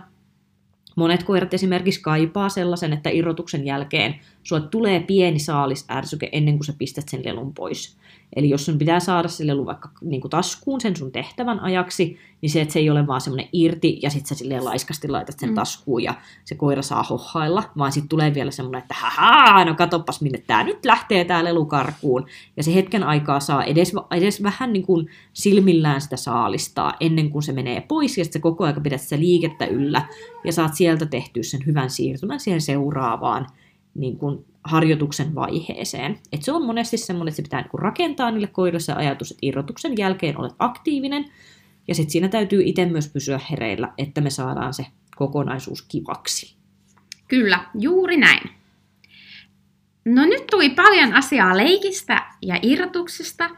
[0.95, 6.73] Monet koirat esimerkiksi kaipaa sellaisen, että irrotuksen jälkeen sulle tulee pieni saalisärsyke ennen kuin sä
[6.77, 7.97] pistät sen lelun pois.
[8.35, 12.17] Eli jos sun pitää saada se lelu vaikka niin kuin taskuun sen sun tehtävän ajaksi,
[12.41, 15.39] niin se, että se ei ole vaan semmoinen irti ja sitten sä silleen laiskasti laitat
[15.39, 15.55] sen mm.
[15.55, 16.13] taskuun ja
[16.45, 20.63] se koira saa hohailla, vaan sitten tulee vielä semmoinen, että haha, no katoppas minne tämä
[20.63, 22.25] nyt lähtee tämä lelu karkuun.
[22.57, 27.43] Ja se hetken aikaa saa edes, edes vähän niin kuin silmillään sitä saalistaa ennen kuin
[27.43, 30.07] se menee pois ja sitten koko aika pidät sitä liikettä yllä
[30.43, 33.47] ja saat sieltä tehtyä sen hyvän siirtymän siihen seuraavaan
[33.95, 36.19] niin kuin harjoituksen vaiheeseen.
[36.31, 39.39] Et se on monesti semmoinen, että se pitää niin rakentaa niille koirille se ajatus, että
[39.41, 41.25] irrotuksen jälkeen olet aktiivinen,
[41.87, 44.85] ja sitten siinä täytyy itse myös pysyä hereillä, että me saadaan se
[45.15, 46.55] kokonaisuus kivaksi.
[47.27, 48.49] Kyllä, juuri näin.
[50.05, 53.49] No nyt tuli paljon asiaa leikistä ja irrotuksesta,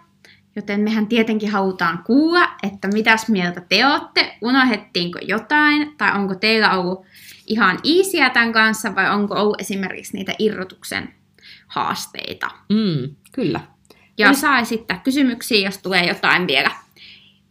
[0.55, 6.77] joten mehän tietenkin halutaan kuulla, että mitäs mieltä te olette, unohdettiinko jotain, tai onko teillä
[6.77, 7.05] ollut
[7.53, 11.13] ihan easyä tämän kanssa, vai onko ollut esimerkiksi niitä irrotuksen
[11.67, 12.49] haasteita.
[12.69, 13.59] Mm, kyllä.
[14.17, 14.35] Ja Eli...
[14.35, 16.71] saa esittää kysymyksiä, jos tulee jotain vielä,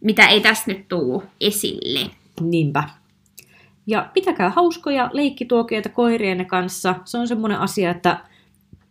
[0.01, 2.09] mitä ei tässä nyt tule esille.
[2.41, 2.83] Niinpä.
[3.87, 6.95] Ja pitäkää hauskoja leikkituokioita koirienne kanssa.
[7.05, 8.19] Se on semmoinen asia, että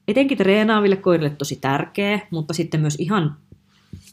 [0.08, 3.36] etenkin treenaaville koirille tosi tärkeä, mutta sitten myös ihan,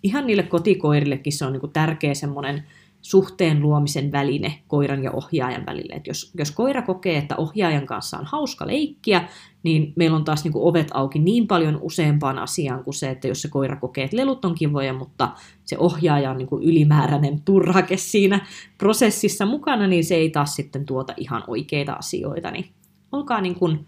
[0.04, 2.64] ihan niille kotikoirillekin se on niin tärkeä semmoinen
[3.02, 5.94] suhteen luomisen väline koiran ja ohjaajan välille.
[5.94, 9.28] Et jos, jos koira kokee, että ohjaajan kanssa on hauska leikkiä,
[9.64, 13.28] niin meillä on taas niin kuin ovet auki niin paljon useampaan asiaan kuin se, että
[13.28, 15.32] jos se koira kokee, että lelut on kivoja, mutta
[15.66, 18.46] se ohjaaja on niin kuin ylimääräinen turhake siinä
[18.78, 22.52] prosessissa mukana, niin se ei taas sitten tuota ihan oikeita asioita.
[22.52, 22.66] Niin
[23.12, 23.88] olkaa niin kuin,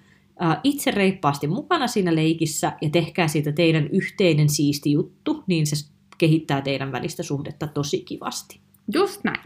[0.64, 5.76] itse reippaasti mukana siinä leikissä ja tehkää siitä teidän yhteinen siisti juttu, niin se
[6.18, 8.59] kehittää teidän välistä suhdetta tosi kivasti.
[8.94, 9.44] Just näin.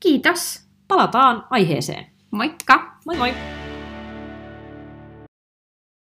[0.00, 0.62] Kiitos.
[0.88, 2.06] Palataan aiheeseen.
[2.30, 2.96] Moikka!
[3.06, 3.61] Moi moi!